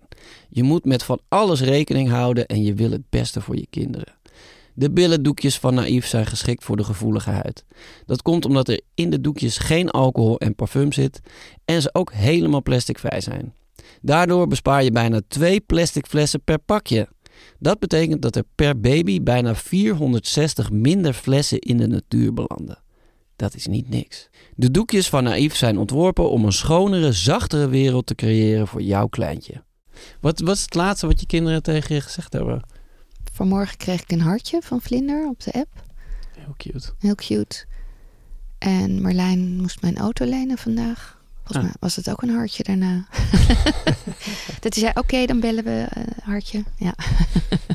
[0.50, 4.17] Je moet met van alles rekening houden en je wil het beste voor je kinderen.
[4.80, 7.66] De billendoekjes van Naïef zijn geschikt voor de gevoelige huid.
[8.06, 11.20] Dat komt omdat er in de doekjes geen alcohol en parfum zit
[11.66, 13.54] en ze ook helemaal plasticvrij zijn.
[14.02, 17.08] Daardoor bespaar je bijna twee plastic flessen per pakje.
[17.60, 22.82] Dat betekent dat er per baby bijna 460 minder flessen in de natuur belanden.
[23.36, 24.30] Dat is niet niks.
[24.56, 29.08] De doekjes van Naïef zijn ontworpen om een schonere, zachtere wereld te creëren voor jouw
[29.08, 29.64] kleintje.
[30.22, 32.62] Wat, is het laatste wat je kinderen tegen je gezegd hebben?
[33.38, 35.68] Vanmorgen kreeg ik een hartje van Vlinder op de app.
[36.38, 36.90] Heel cute.
[37.00, 37.66] Heel cute.
[38.58, 41.18] En Marlijn moest mijn auto lenen vandaag.
[41.36, 41.64] Volgens Ah.
[41.64, 43.06] mij was het ook een hartje daarna.
[44.62, 46.64] dat hij zei, oké, dan bellen we eh, hartje.
[46.78, 46.94] Ja.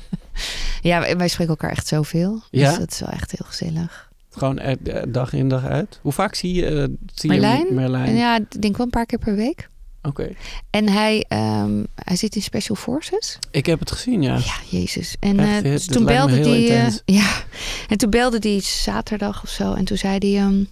[0.90, 2.42] ja, wij, wij spreken elkaar echt zoveel.
[2.50, 2.68] Ja?
[2.68, 4.10] Dus dat is wel echt heel gezellig.
[4.30, 5.98] Gewoon eh, dag in dag uit.
[6.02, 7.66] Hoe vaak zie je, eh, zie Marlijn?
[7.66, 8.14] je Merlijn?
[8.14, 9.68] Ja, ik denk wel een paar keer per week.
[10.02, 10.32] Oké.
[10.70, 13.38] En hij, ehm, hij zit in Special Forces.
[13.50, 14.34] Ik heb het gezien, ja.
[14.36, 15.16] Ja, jezus.
[15.20, 16.84] En Echt, eh, dus toen belde hij.
[16.86, 17.42] eh, ja,
[17.88, 19.72] en toen belde hij zaterdag of zo.
[19.72, 20.64] En toen zei hij: ehm,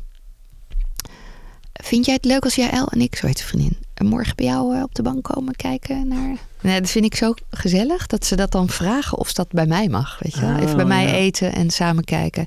[1.82, 4.36] Vind jij het leuk als jij El en ik, zo heet zijn vriendin, en morgen
[4.36, 6.36] bij jou eh, op de bank komen kijken naar.
[6.60, 9.88] Nee, dat vind ik zo gezellig dat ze dat dan vragen of dat bij mij
[9.88, 10.18] mag.
[10.22, 10.56] Weet je wel?
[10.56, 11.12] Even bij Oh, mij ja.
[11.12, 12.46] eten en samen kijken.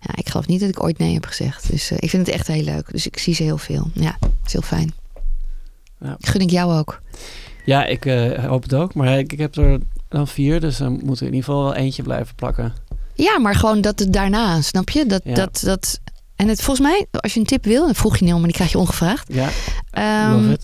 [0.00, 1.70] Ja, ik geloof niet dat ik ooit nee heb gezegd.
[1.70, 2.92] Dus ik vind het echt heel leuk.
[2.92, 3.90] Dus ik zie ze heel veel.
[3.94, 4.94] Ja, het is heel fijn.
[6.04, 6.16] Ja.
[6.20, 7.00] Gun ik jou ook.
[7.64, 8.94] Ja, ik eh, hoop het ook.
[8.94, 9.78] Maar ik, ik heb er
[10.08, 12.72] dan vier, dus dan moet er in ieder geval wel eentje blijven plakken.
[13.14, 15.06] Ja, maar gewoon dat het daarna, snap je?
[15.06, 15.34] Dat, Ja.
[15.34, 16.00] dat, dat,
[16.36, 18.48] en het volgens mij, als je een tip wil, dan vroeg je niet om, maar
[18.48, 19.32] die krijg je ongevraagd.
[19.32, 19.48] Ja,
[19.90, 20.54] Ehm,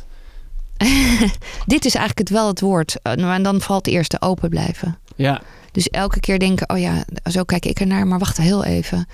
[1.67, 2.97] dit is eigenlijk het wel het woord.
[3.03, 4.99] Eh, nou, En dan valt de eerste open blijven.
[5.17, 5.41] Ja,
[5.73, 9.07] Dus elke keer denken, oh ja, zo kijk ik ernaar, maar wacht heel even.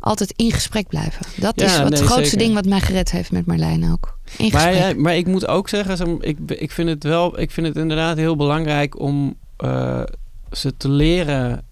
[0.00, 1.26] Altijd in gesprek blijven.
[1.36, 2.38] Dat Ja, is wat nee, het grootste zeker.
[2.38, 4.18] ding wat mij gered heeft met Marlijn ook.
[4.36, 4.94] In maar, gesprek.
[4.94, 8.16] ja, maar ik moet ook zeggen, ik, ik vind het wel, ik vind het inderdaad
[8.16, 10.02] heel belangrijk om eh,
[10.52, 11.64] ze te leren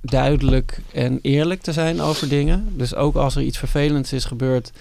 [0.00, 2.68] duidelijk en eerlijk te zijn over dingen.
[2.76, 4.72] Dus ook als er iets vervelends is gebeurd,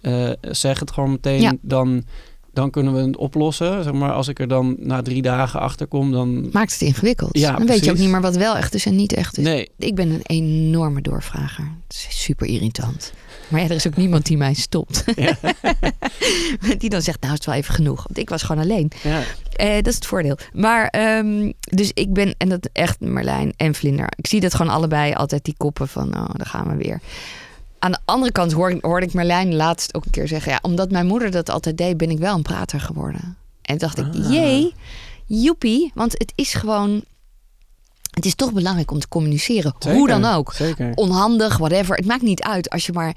[0.00, 1.40] eh, zeg het gewoon meteen.
[1.40, 1.52] Ja.
[1.60, 2.04] Dan,
[2.52, 3.82] dan kunnen we het oplossen.
[3.84, 6.48] Zeg maar als ik er dan na drie dagen achter kom, dan.
[6.52, 7.38] Maakt het ingewikkeld.
[7.38, 9.44] Ja, dan weet je ook niet meer wat wel echt is en niet echt is.
[9.44, 11.64] Nee, Ik ben een enorme doorvrager.
[11.88, 13.12] Het is super irritant.
[13.48, 15.04] Maar ja, er is ook niemand die mij stopt.
[16.78, 18.02] die dan zegt, nou is het wel even genoeg.
[18.06, 18.90] Want ik was gewoon alleen.
[19.02, 19.22] ja,
[19.56, 20.38] Eh, dat is het voordeel.
[20.52, 24.12] Maar, ehm, dus ik ben, en dat echt Marlijn en Vlinder.
[24.16, 27.00] Ik zie dat gewoon allebei altijd die koppen van, oh, daar gaan we weer.
[27.82, 30.52] Aan de andere kant hoor, hoorde ik Marlijn laatst ook een keer zeggen...
[30.52, 33.36] ja, omdat mijn moeder dat altijd deed, ben ik wel een prater geworden.
[33.62, 34.30] En dacht ik, Ah.
[34.30, 34.74] jee,
[35.26, 35.90] joepie.
[35.94, 37.04] Want het is gewoon...
[38.10, 39.74] Het is toch belangrijk om te communiceren.
[39.78, 40.52] zeker, Hoe dan ook.
[40.52, 40.92] Zeker.
[40.94, 41.96] Onhandig, whatever.
[41.96, 43.16] Het maakt niet uit als je maar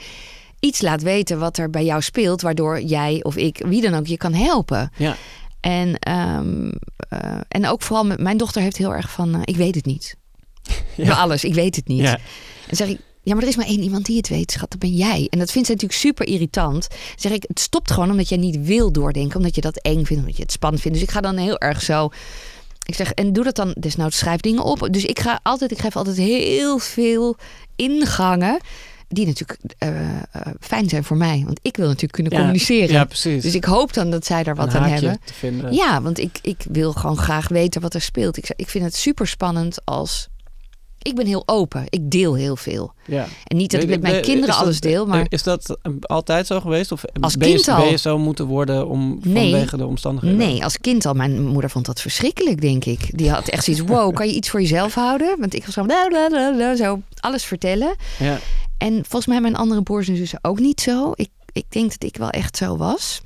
[0.59, 2.41] iets laat weten wat er bij jou speelt...
[2.41, 4.91] waardoor jij of ik, wie dan ook, je kan helpen.
[4.97, 5.15] Ja,
[5.59, 6.71] En, ehm,
[7.09, 9.85] eh, en ook vooral met mijn dochter heeft heel erg van, eh, ik weet het
[9.85, 10.15] niet.
[10.95, 11.05] Ja.
[11.05, 12.01] Bij alles, ik weet het niet.
[12.01, 12.17] ja.
[12.67, 14.79] En zeg ik, ja, maar er is maar één iemand die het weet, schat, dat
[14.79, 15.27] ben jij.
[15.29, 16.89] En dat vindt ze natuurlijk super irritant.
[16.89, 20.05] Dan zeg ik, het stopt gewoon omdat jij niet wil doordenken, omdat je dat eng
[20.05, 20.97] vindt, omdat je het spannend vindt.
[20.97, 22.09] Dus ik ga dan heel erg zo.
[22.85, 24.87] Ik zeg, en doe dat dan desnoods, schrijf dingen op.
[24.91, 27.37] Dus ik ga altijd, ik geef altijd heel veel
[27.75, 28.59] ingangen.
[29.07, 30.23] Die natuurlijk eh, eh,
[30.59, 31.41] fijn zijn voor mij.
[31.45, 32.89] Want ik wil natuurlijk kunnen Ja, communiceren.
[32.91, 33.43] Ja, precies.
[33.43, 35.19] Dus ik hoop dan dat zij daar wat aan hebben.
[35.71, 38.37] Ja, want ik, ik wil gewoon graag weten wat er speelt.
[38.37, 40.27] Ik, ik vind het super spannend als.
[41.03, 41.83] Ik ben heel open.
[41.89, 42.93] Ik deel heel veel.
[43.05, 43.25] Ja.
[43.43, 45.25] En niet dat ik met mijn kinderen dat- alles deel, maar.
[45.29, 46.91] Is dat eh, altijd zo geweest?
[46.91, 47.77] Of Als ben je, kind al.
[47.81, 49.51] ben je zo moeten worden om, Nee.
[49.51, 50.37] vanwege de omstandigheden?
[50.37, 51.13] Nee, als kind al.
[51.13, 53.17] Mijn moeder vond dat verschrikkelijk, denk ik.
[53.17, 53.83] Die had echt zoiets.
[53.83, 55.39] Wow, kan je iets voor jezelf houden?
[55.39, 55.83] Want ik was zo.
[55.83, 57.95] bla, zo alles vertellen.
[58.19, 58.39] Ja.
[58.77, 61.11] En volgens mij mijn andere broers en zussen ook niet zo.
[61.15, 63.21] Ik, ik denk dat ik wel echt zo was.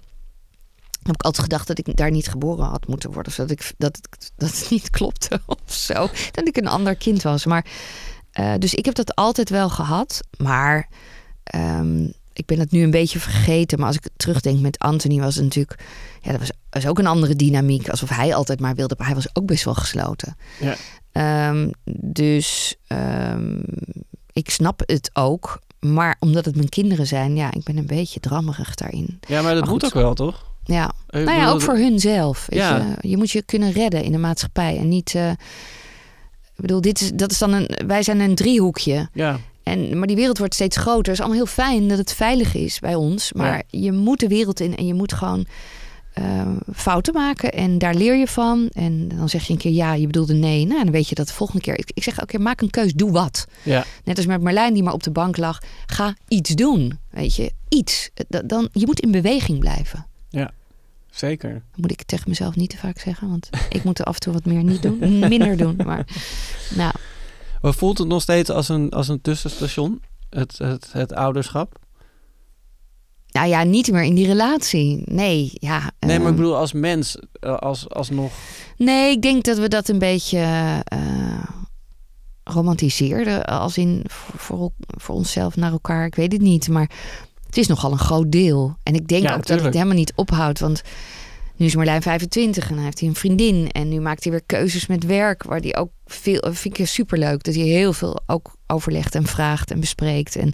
[1.07, 3.31] Heb ik altijd gedacht dat ik daar niet geboren had moeten worden.
[3.31, 6.09] Of dat, ik, dat, het, dat het niet klopte of zo.
[6.31, 7.45] Dat ik een ander kind was.
[7.45, 7.65] Maar,
[8.31, 10.19] eh, dus ik heb dat altijd wel gehad.
[10.37, 10.87] Maar
[11.43, 12.03] ehm,
[12.33, 13.77] ik ben het nu een beetje vergeten.
[13.79, 15.79] Maar als ik terugdenk met Anthony was het natuurlijk...
[16.21, 17.89] Ja, dat was, was ook een andere dynamiek.
[17.89, 18.95] Alsof hij altijd maar wilde.
[18.97, 20.37] Maar hij was ook best wel gesloten.
[20.59, 20.75] Ja.
[21.11, 21.69] Ehm,
[22.01, 23.59] dus ehm,
[24.33, 25.59] ik snap het ook.
[25.79, 29.19] Maar omdat het mijn kinderen zijn, ja, ik ben een beetje drammerig daarin.
[29.27, 29.95] ja, maar dat Maar moet goed.
[29.95, 30.46] ook wel, toch?
[30.67, 32.45] Ja, Ik nou ja, ook voor hun zelf.
[32.49, 32.95] Weet Ja.
[33.01, 33.09] je?
[33.09, 34.77] je moet je kunnen redden in de maatschappij.
[34.77, 35.15] En niet.
[35.15, 35.29] eh,
[36.55, 37.69] ik bedoel, dit is, dat is dan een.
[37.87, 39.09] Wij zijn een driehoekje.
[39.13, 41.03] Ja, En, maar die wereld wordt steeds groter.
[41.03, 43.33] Het is allemaal heel fijn dat het veilig is bij ons.
[43.33, 45.45] Maar je moet de wereld in en je moet gewoon
[46.13, 48.69] eh, fouten maken en daar leer je van.
[48.73, 50.65] En dan zeg je een keer ja, je bedoelde nee.
[50.65, 51.79] Nou, dan weet je dat de volgende keer.
[51.79, 53.45] Ik, ik zeg oké, maak een keus, doe wat.
[53.63, 53.85] Ja.
[54.03, 55.61] Net als met Marlijn die maar op de bank lag.
[55.85, 58.09] Ga iets doen, weet je, iets.
[58.27, 60.05] Da- Dan, je moet in beweging blijven.
[61.17, 61.53] Zeker.
[61.53, 64.19] Dat moet ik tegen mezelf niet te vaak zeggen, want ik moet er af en
[64.19, 65.75] toe wat meer niet doen, minder doen.
[65.85, 66.07] Maar
[66.75, 66.93] nou,
[67.61, 70.01] Maar voelt het nog steeds als een, als een tussenstation?
[70.29, 71.79] Het, het, het ouderschap?
[73.31, 75.01] nou ja, niet meer in die relatie.
[75.05, 75.91] Nee, ja.
[75.99, 78.31] Nee, maar ehm, ik bedoel als mens, eh, als, als nog...
[78.77, 80.39] Nee, ik denk dat we dat een beetje
[80.83, 81.43] eh
[82.47, 83.45] romantiseerden.
[83.45, 86.05] Als in voor, voor, voor onszelf naar elkaar.
[86.05, 86.67] Ik weet het niet.
[86.67, 86.89] Maar
[87.47, 88.77] het is nogal een groot deel.
[88.83, 90.59] En ik denk Ja, ook dat het helemaal niet ophoudt.
[90.59, 90.81] Want
[91.55, 93.71] nu is Marlijn 25 en hij heeft hij een vriendin.
[93.71, 95.43] En nu maakt hij weer keuzes met werk.
[95.43, 96.47] Waar hij ook veel.
[96.51, 97.43] Vind ik superleuk.
[97.43, 100.35] Dat hij heel veel ook overlegt en vraagt en bespreekt.
[100.35, 100.53] En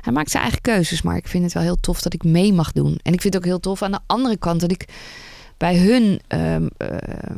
[0.00, 1.02] hij maakt zijn eigen keuzes.
[1.02, 2.98] Maar ik vind het wel heel tof dat ik mee mag doen.
[3.02, 4.88] En ik vind het ook heel tof aan de andere kant dat ik
[5.60, 6.88] bij hun ehm, eh,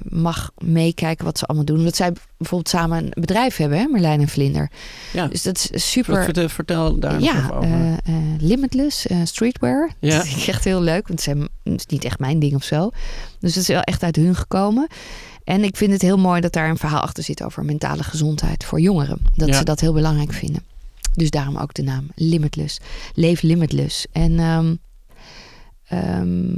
[0.09, 1.79] mag meekijken wat ze allemaal doen.
[1.79, 4.71] Omdat zij bijvoorbeeld samen een bedrijf hebben, hè, Merlijn en Vlinder.
[5.13, 6.25] Ja, Dus dat is super.
[6.25, 7.63] vertel, vertel daar Ja, over.
[7.63, 7.97] eh, eh,
[8.39, 9.91] Limitless, streetwear.
[10.01, 10.17] Ja.
[10.17, 12.91] Dat vind ik echt heel leuk, want het is niet echt mijn ding of zo.
[13.41, 14.87] Dus het is wel echt uit hun gekomen.
[15.45, 18.65] En ik vind het heel mooi dat daar een verhaal achter zit over mentale gezondheid
[18.65, 19.19] voor jongeren.
[19.37, 19.55] Dat Ja.
[19.55, 20.63] ze dat heel belangrijk vinden.
[21.15, 22.79] Dus daarom ook de naam Limitless.
[23.15, 24.07] Leef Limitless.
[24.13, 24.75] En, ehm,
[25.89, 26.55] ehm,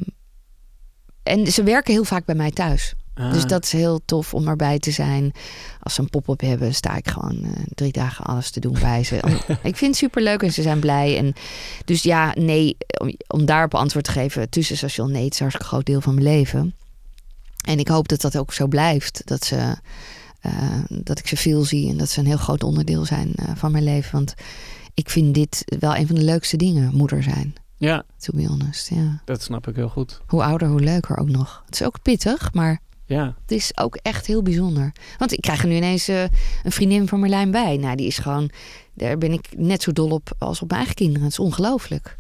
[1.25, 2.95] en ze werken heel vaak bij mij thuis.
[3.15, 5.33] Ah, Dus dat is heel tof om erbij te zijn.
[5.81, 9.05] Als ze een pop-up hebben, sta ik gewoon eh, drie dagen alles te doen bij
[9.05, 9.17] ze.
[9.63, 11.19] Ik vind het superleuk en ze zijn blij.
[11.19, 11.35] En
[11.85, 15.73] dus ja, nee, om, om daarop antwoord te geven, tussenstation, nee, het is een hartstikke
[15.75, 16.75] groot deel van mijn leven.
[17.65, 19.23] En ik hoop dat dat ook zo blijft.
[19.25, 19.77] Dat, ze,
[20.41, 20.53] eh,
[20.89, 23.73] dat ik ze veel zie en dat ze een heel groot onderdeel zijn eh, van
[23.73, 24.13] mijn leven.
[24.13, 24.35] Want
[24.95, 27.55] ik vind dit wel een van de leukste dingen, moeder zijn.
[27.85, 29.21] Ja, To be honest, ja.
[29.25, 30.21] dat snap ik heel goed.
[30.27, 31.63] Hoe ouder, hoe leuker ook nog.
[31.67, 34.93] Het is ook pittig, maar Ja, het is ook echt heel bijzonder.
[35.19, 36.23] Want ik krijg er nu ineens eh,
[36.63, 37.77] een vriendin van Marlijn bij.
[37.77, 38.51] Nou, die is gewoon...
[38.95, 41.23] Daar ben ik net zo dol op als op mijn eigen kinderen.
[41.23, 42.17] Het is ongelooflijk.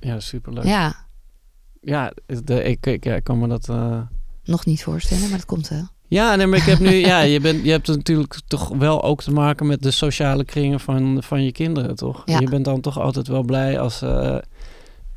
[0.00, 0.64] ja superleuk.
[0.64, 1.06] Ja,
[1.80, 2.12] Ja,
[2.44, 3.68] de, ik, ik, ja, ik kan me dat...
[3.68, 4.00] eh,
[4.44, 5.88] nog niet voorstellen, maar dat komt wel.
[6.08, 6.90] Ja, nee, maar ik heb nu...
[6.94, 10.80] ja, je, bent, je hebt natuurlijk toch wel ook te maken met de sociale kringen
[10.80, 12.22] van, van je kinderen, toch?
[12.24, 12.38] Ja.
[12.40, 14.02] Je bent dan toch altijd wel blij als...
[14.02, 14.36] eh,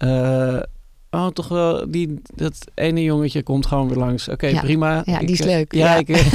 [0.04, 0.62] eh,
[1.10, 1.92] oh, toch wel...
[1.92, 4.28] Die, dat ene jongetje komt gewoon weer langs.
[4.30, 4.62] Oké, Ja.
[4.62, 5.02] prima.
[5.06, 5.74] Ja, die is eh, leuk.
[5.74, 5.96] Ja, Ja.
[5.96, 6.26] Ik, eh,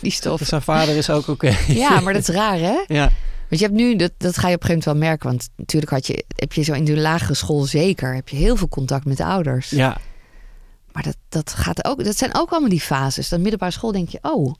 [0.00, 0.40] Die stof.
[0.44, 1.56] zijn vader is ook oké.
[1.68, 2.84] Ja, maar dat is raar, hè?
[2.86, 3.12] Ja,
[3.48, 5.28] Want je hebt nu, dat, dat ga je op een gegeven moment wel merken.
[5.28, 8.14] Want natuurlijk had je, heb je zo in de lagere school zeker...
[8.14, 9.70] heb je heel veel contact met de ouders.
[9.70, 9.98] ja,
[10.92, 13.28] Maar dat, dat, gaat ook, dat zijn ook allemaal die fases.
[13.28, 14.18] Dan middelbare school denk je...
[14.22, 14.54] oh,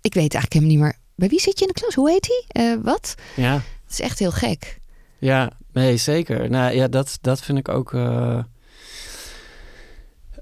[0.00, 0.94] ik weet eigenlijk helemaal niet meer...
[1.14, 1.94] bij wie zit je in de klas?
[1.94, 2.78] Hoe heet hij?
[2.82, 3.14] Wat?
[3.36, 3.52] ja.
[3.52, 4.78] Het is echt heel gek.
[5.18, 6.50] Ja, nee, zeker.
[6.50, 7.94] Nou ja, dat, dat vind ik ook.
[7.94, 8.38] eh,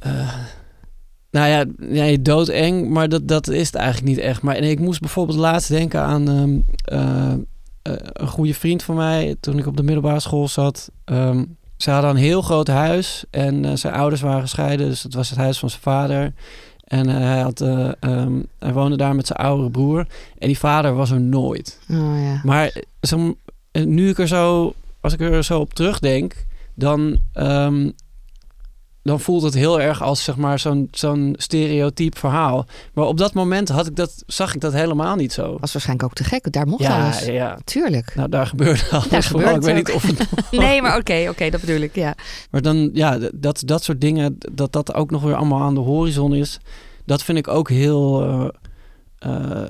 [0.01, 0.35] eh,
[1.31, 4.43] nou ja, nee, doodeng, maar dat, dat is het eigenlijk niet echt.
[4.43, 9.37] Maar en ik moest bijvoorbeeld laatst denken aan ehm, eh, een goede vriend van mij
[9.41, 10.91] toen ik op de middelbare school zat.
[11.05, 11.45] Ehm,
[11.77, 15.39] ze hadden een heel groot huis en zijn ouders waren gescheiden, dus het was het
[15.39, 16.33] huis van zijn vader.
[16.85, 20.07] En hij, had, eh, ehm, hij woonde daar met zijn oudere broer.
[20.39, 21.79] En die vader was er nooit.
[21.91, 22.41] Oh ja.
[22.43, 22.83] Maar
[23.83, 26.45] nu ik er zo, als ik er zo op terugdenk,
[26.75, 27.91] dan, ehm,
[29.03, 32.66] dan voelt het heel erg als zeg maar zo'n zo'n stereotyp verhaal.
[32.93, 35.57] Maar op dat moment had ik dat, zag ik dat helemaal niet zo.
[35.61, 36.53] Was waarschijnlijk ook te gek.
[36.53, 37.25] Daar mocht Ja, alles.
[37.25, 37.59] ja.
[37.64, 38.14] Tuurlijk.
[38.14, 39.55] Nou, daar gebeurde alles Daar.
[39.55, 40.27] Ik weet niet of het
[40.61, 42.14] Nee, maar oké, oké, dat bedoel ik, ja.
[42.51, 45.81] Maar dan, ja, dat, dat soort dingen, dat dat ook nog weer allemaal aan de
[45.81, 46.59] horizon is,
[47.05, 48.22] dat vind ik ook heel.
[48.22, 48.49] eh,
[49.62, 49.68] eh,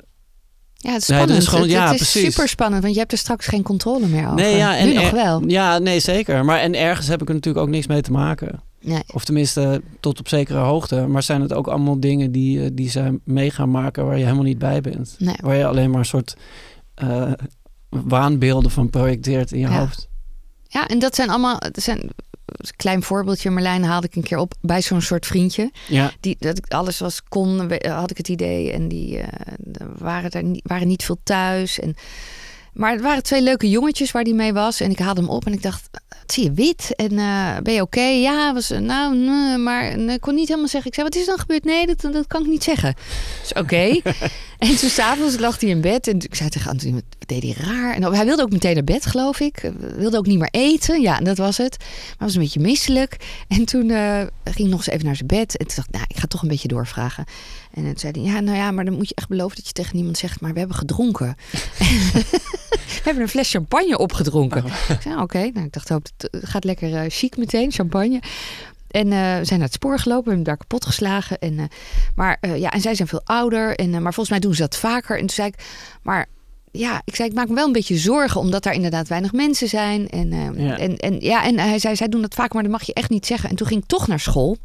[0.85, 1.39] Ja, het is Nee, dat spannend.
[1.43, 4.07] is gewoon- het, ja, het is super spannend, want je hebt er straks geen controle
[4.07, 4.35] meer over.
[4.35, 5.43] nee, ja, en nu nog wel.
[5.47, 6.45] Ja, nee, zeker.
[6.45, 8.63] Maar en ergens heb ik er natuurlijk ook niks mee te maken.
[8.81, 9.03] Nee.
[9.13, 11.07] Of tenminste, tot op zekere hoogte.
[11.07, 14.23] Maar zijn het ook allemaal dingen die, eh, die ze mee gaan maken waar je
[14.25, 15.15] helemaal niet bij bent?
[15.19, 15.35] Nee.
[15.41, 16.37] Waar je alleen maar een soort
[16.95, 17.33] eh,
[17.89, 19.79] waanbeelden van projecteert in je Ja.
[19.79, 20.09] hoofd.
[20.69, 21.57] Ja, en dat zijn allemaal...
[21.59, 22.11] Het zijn,
[22.77, 25.71] klein voorbeeldje, Marlijn haalde ik een keer op bij zo'n soort vriendje.
[25.89, 28.73] Ja, Die, dat ik alles was kon, had ik het idee.
[28.73, 29.29] En die eh,
[29.99, 31.81] waren, er niet, waren niet veel thuis.
[31.81, 31.95] En,
[32.75, 34.81] maar het waren twee leuke jongetjes waar die mee was.
[34.81, 35.91] En ik haalde hem op en ik dacht,
[36.27, 36.95] zie je wit?
[36.97, 38.01] En eh, ben je oké?
[38.01, 40.91] Ja, was, nou, nee, maar en ik kon niet helemaal zeggen.
[40.91, 41.65] Ik zei, wat is er dan gebeurd?
[41.65, 42.95] Nee, dat, dat kan ik niet zeggen.
[43.41, 44.01] Dus oké.
[44.59, 46.09] en toen s'avonds lag hij in bed.
[46.09, 47.95] En ik zei tegen Anthony, wat deed hij raar?
[47.95, 49.73] En hij wilde ook meteen naar bed, geloof ik.
[49.97, 51.01] Wilde ook niet meer eten.
[51.01, 51.77] Ja, en dat was het.
[51.79, 53.17] Maar was een beetje misselijk.
[53.49, 55.57] En toen eh, ging hij nog eens even naar zijn bed.
[55.57, 57.25] En toen dacht ik, nou, ik ga toch een beetje doorvragen.
[57.75, 59.73] En toen zei hij, ja, nou ja, maar dan moet je echt beloven dat je
[59.73, 61.37] tegen niemand zegt, maar we hebben gedronken.
[62.87, 64.65] we hebben een fles champagne opgedronken.
[64.89, 65.39] Ik zei, oké.
[65.39, 68.23] Nou, ik dacht, hoop, het gaat lekker eh, chic meteen, champagne.
[68.91, 71.39] En eh, we zijn naar het spoor gelopen, we hebben daar kapot geslagen.
[71.39, 71.65] En, eh,
[72.15, 73.77] maar uh, ja, en zij zijn veel ouder.
[73.77, 75.15] En, maar volgens mij doen ze dat vaker.
[75.15, 75.65] En toen zei ik,
[76.03, 76.27] maar
[76.71, 79.69] ja, ik zei, ik maak me wel een beetje zorgen, omdat daar inderdaad weinig mensen
[79.69, 80.09] zijn.
[80.09, 80.79] En, ja.
[80.79, 83.11] en, en, ja, en hij zei, zij doen dat vaak, maar dat mag je echt
[83.11, 83.51] niet zeggen.
[83.51, 84.57] En toen ging ik toch naar school.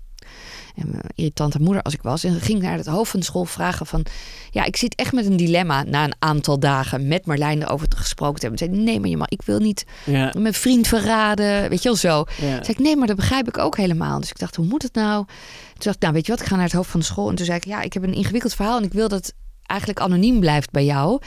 [0.79, 2.23] En mijn irritante moeder als ik was.
[2.23, 4.05] En ging naar het hoofd van de school vragen van...
[4.51, 7.97] Ja, ik zit echt met een dilemma na een aantal dagen met Marlijn erover te
[7.97, 8.67] gesproken te hebben.
[8.67, 10.33] Zei, nee, maar je mag, ik wil niet ja.
[10.37, 11.69] mijn vriend verraden.
[11.69, 12.23] Weet je wel zo.
[12.41, 12.63] Ja.
[12.63, 14.19] Zei ik, nee, maar dat begrijp ik ook helemaal.
[14.19, 15.25] Dus ik dacht, hoe moet het nou?
[15.25, 17.29] Toen dacht ik, nou weet je wat, ik ga naar het hoofd van de school.
[17.29, 19.33] En toen zei ik, ja, ik heb een ingewikkeld verhaal en ik wil dat
[19.69, 21.21] eigenlijk anoniem blijft bij jou.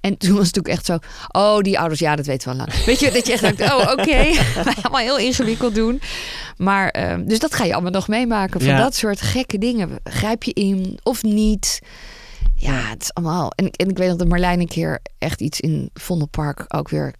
[0.00, 2.66] En toen was het natuurlijk echt zo, oh, die ouders, ja, dat weten we al
[2.66, 2.84] lang.
[2.84, 3.92] Weet je, dat je echt denkt, oh, oké,
[4.58, 4.74] okay.
[4.82, 6.00] allemaal heel ingewikkeld doen.
[6.56, 8.60] Maar, uh, dus dat ga je allemaal nog meemaken.
[8.60, 9.90] Van dat soort gekke dingen.
[10.04, 11.80] Grijp je in of niet?
[12.54, 13.50] Ja, het is allemaal...
[13.50, 17.14] En, en ik weet nog dat Marlijn een keer echt iets in Vondelpark ook weer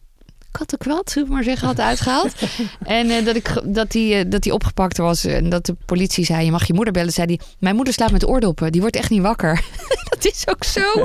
[0.53, 2.35] kattenkwad, zullen we maar zeggen, had uitgehaald.
[2.83, 6.25] en uh, dat, ik, dat, die, uh, dat die opgepakt was en dat de politie
[6.25, 7.13] zei, je mag je moeder bellen.
[7.13, 9.65] Zei die, mijn moeder slaapt met oordoppen, die wordt echt niet wakker.
[10.11, 11.05] dat is ook zo.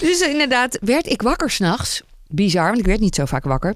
[0.00, 2.02] dus inderdaad, werd ik wakker s'nachts.
[2.28, 3.74] Bizar, want ik werd niet zo vaak wakker.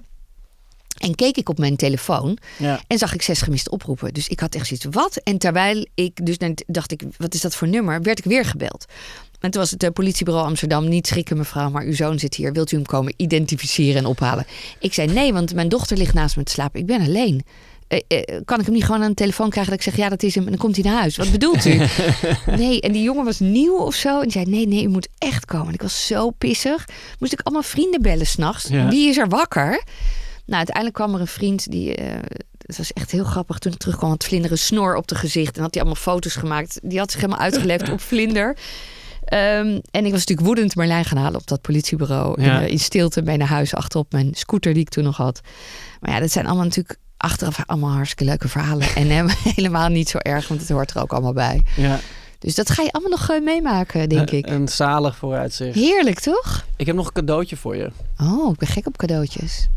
[1.01, 2.81] En keek ik op mijn telefoon ja.
[2.87, 4.15] en zag ik zes gemiste oproepen.
[4.15, 5.17] Dus ik had echt zoiets, wat?
[5.17, 6.37] En terwijl ik, dus
[6.67, 8.03] dacht ik, wat is dat voor nummer?
[8.03, 8.85] Werd ik weer gebeld.
[9.41, 10.89] En toen was het uh, politiebureau Amsterdam.
[10.89, 12.53] Niet schrikken mevrouw, maar uw zoon zit hier.
[12.53, 14.47] Wilt u hem komen identificeren en ophalen?
[14.79, 16.81] Ik zei nee, want mijn dochter ligt naast me te slapen.
[16.81, 17.45] Ik ben alleen.
[17.89, 20.09] Uh, uh, kan ik hem niet gewoon aan de telefoon krijgen dat ik zeg ja
[20.09, 21.17] dat is hem en dan komt hij naar huis.
[21.17, 21.75] Wat bedoelt u?
[22.57, 25.09] nee, en die jongen was nieuw of zo en die zei nee nee u moet
[25.19, 25.67] echt komen.
[25.67, 26.89] En ik was zo pissig.
[27.19, 28.69] Moest ik allemaal vrienden bellen s'nachts.
[28.69, 28.89] Ja.
[28.89, 29.83] Wie is er wakker?
[30.51, 32.01] Nou, uiteindelijk kwam er een vriend die.
[32.01, 32.07] Uh,
[32.67, 34.11] het was echt heel grappig toen ik terugkwam.
[34.11, 35.57] Had vlinderen snor op de gezicht.
[35.57, 36.81] En had hij allemaal foto's gemaakt.
[36.83, 38.49] Die had zich helemaal uitgeleefd op vlinder.
[38.49, 42.43] Um, en ik was natuurlijk woedend Marlijn gaan halen op dat politiebureau.
[42.43, 42.61] Ja.
[42.61, 45.41] In, in, stilte bij naar huis achterop mijn scooter die ik toen nog had.
[46.01, 48.95] Maar ja, dat zijn allemaal natuurlijk achteraf allemaal hartstikke leuke verhalen.
[48.95, 51.63] En helemaal niet zo erg, want het hoort er ook allemaal bij.
[51.77, 52.01] Ja.
[52.39, 54.47] Dus dat ga je allemaal nog uh, meemaken, denk een, ik.
[54.47, 55.75] Een zalig vooruitzicht.
[55.75, 56.65] Heerlijk, toch?
[56.77, 57.91] Ik heb nog een cadeautje voor je.
[58.21, 59.69] Oh, ik ben gek op cadeautjes.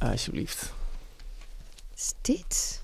[0.00, 0.72] Alsjeblieft.
[1.96, 2.82] Is dit?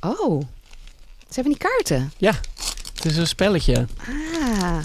[0.00, 0.40] Oh,
[1.18, 2.12] het zijn van die kaarten.
[2.16, 2.32] Ja,
[2.94, 3.86] het is een spelletje.
[4.48, 4.84] Ah.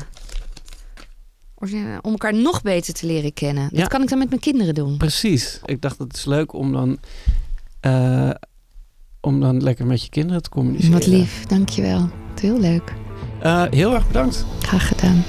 [2.02, 3.70] Om elkaar nog beter te leren kennen.
[3.72, 4.98] Dat kan ik dan met mijn kinderen doen.
[4.98, 5.60] Precies.
[5.66, 6.98] Ik dacht dat het is leuk om dan,
[7.82, 8.30] uh,
[9.20, 10.94] om dan lekker met je kinderen te communiceren.
[10.94, 12.10] Wat lief, dankjewel.
[12.40, 12.94] Heel leuk.
[13.44, 14.46] Uh, heel erg bedankt.
[14.62, 15.24] Graag gedaan.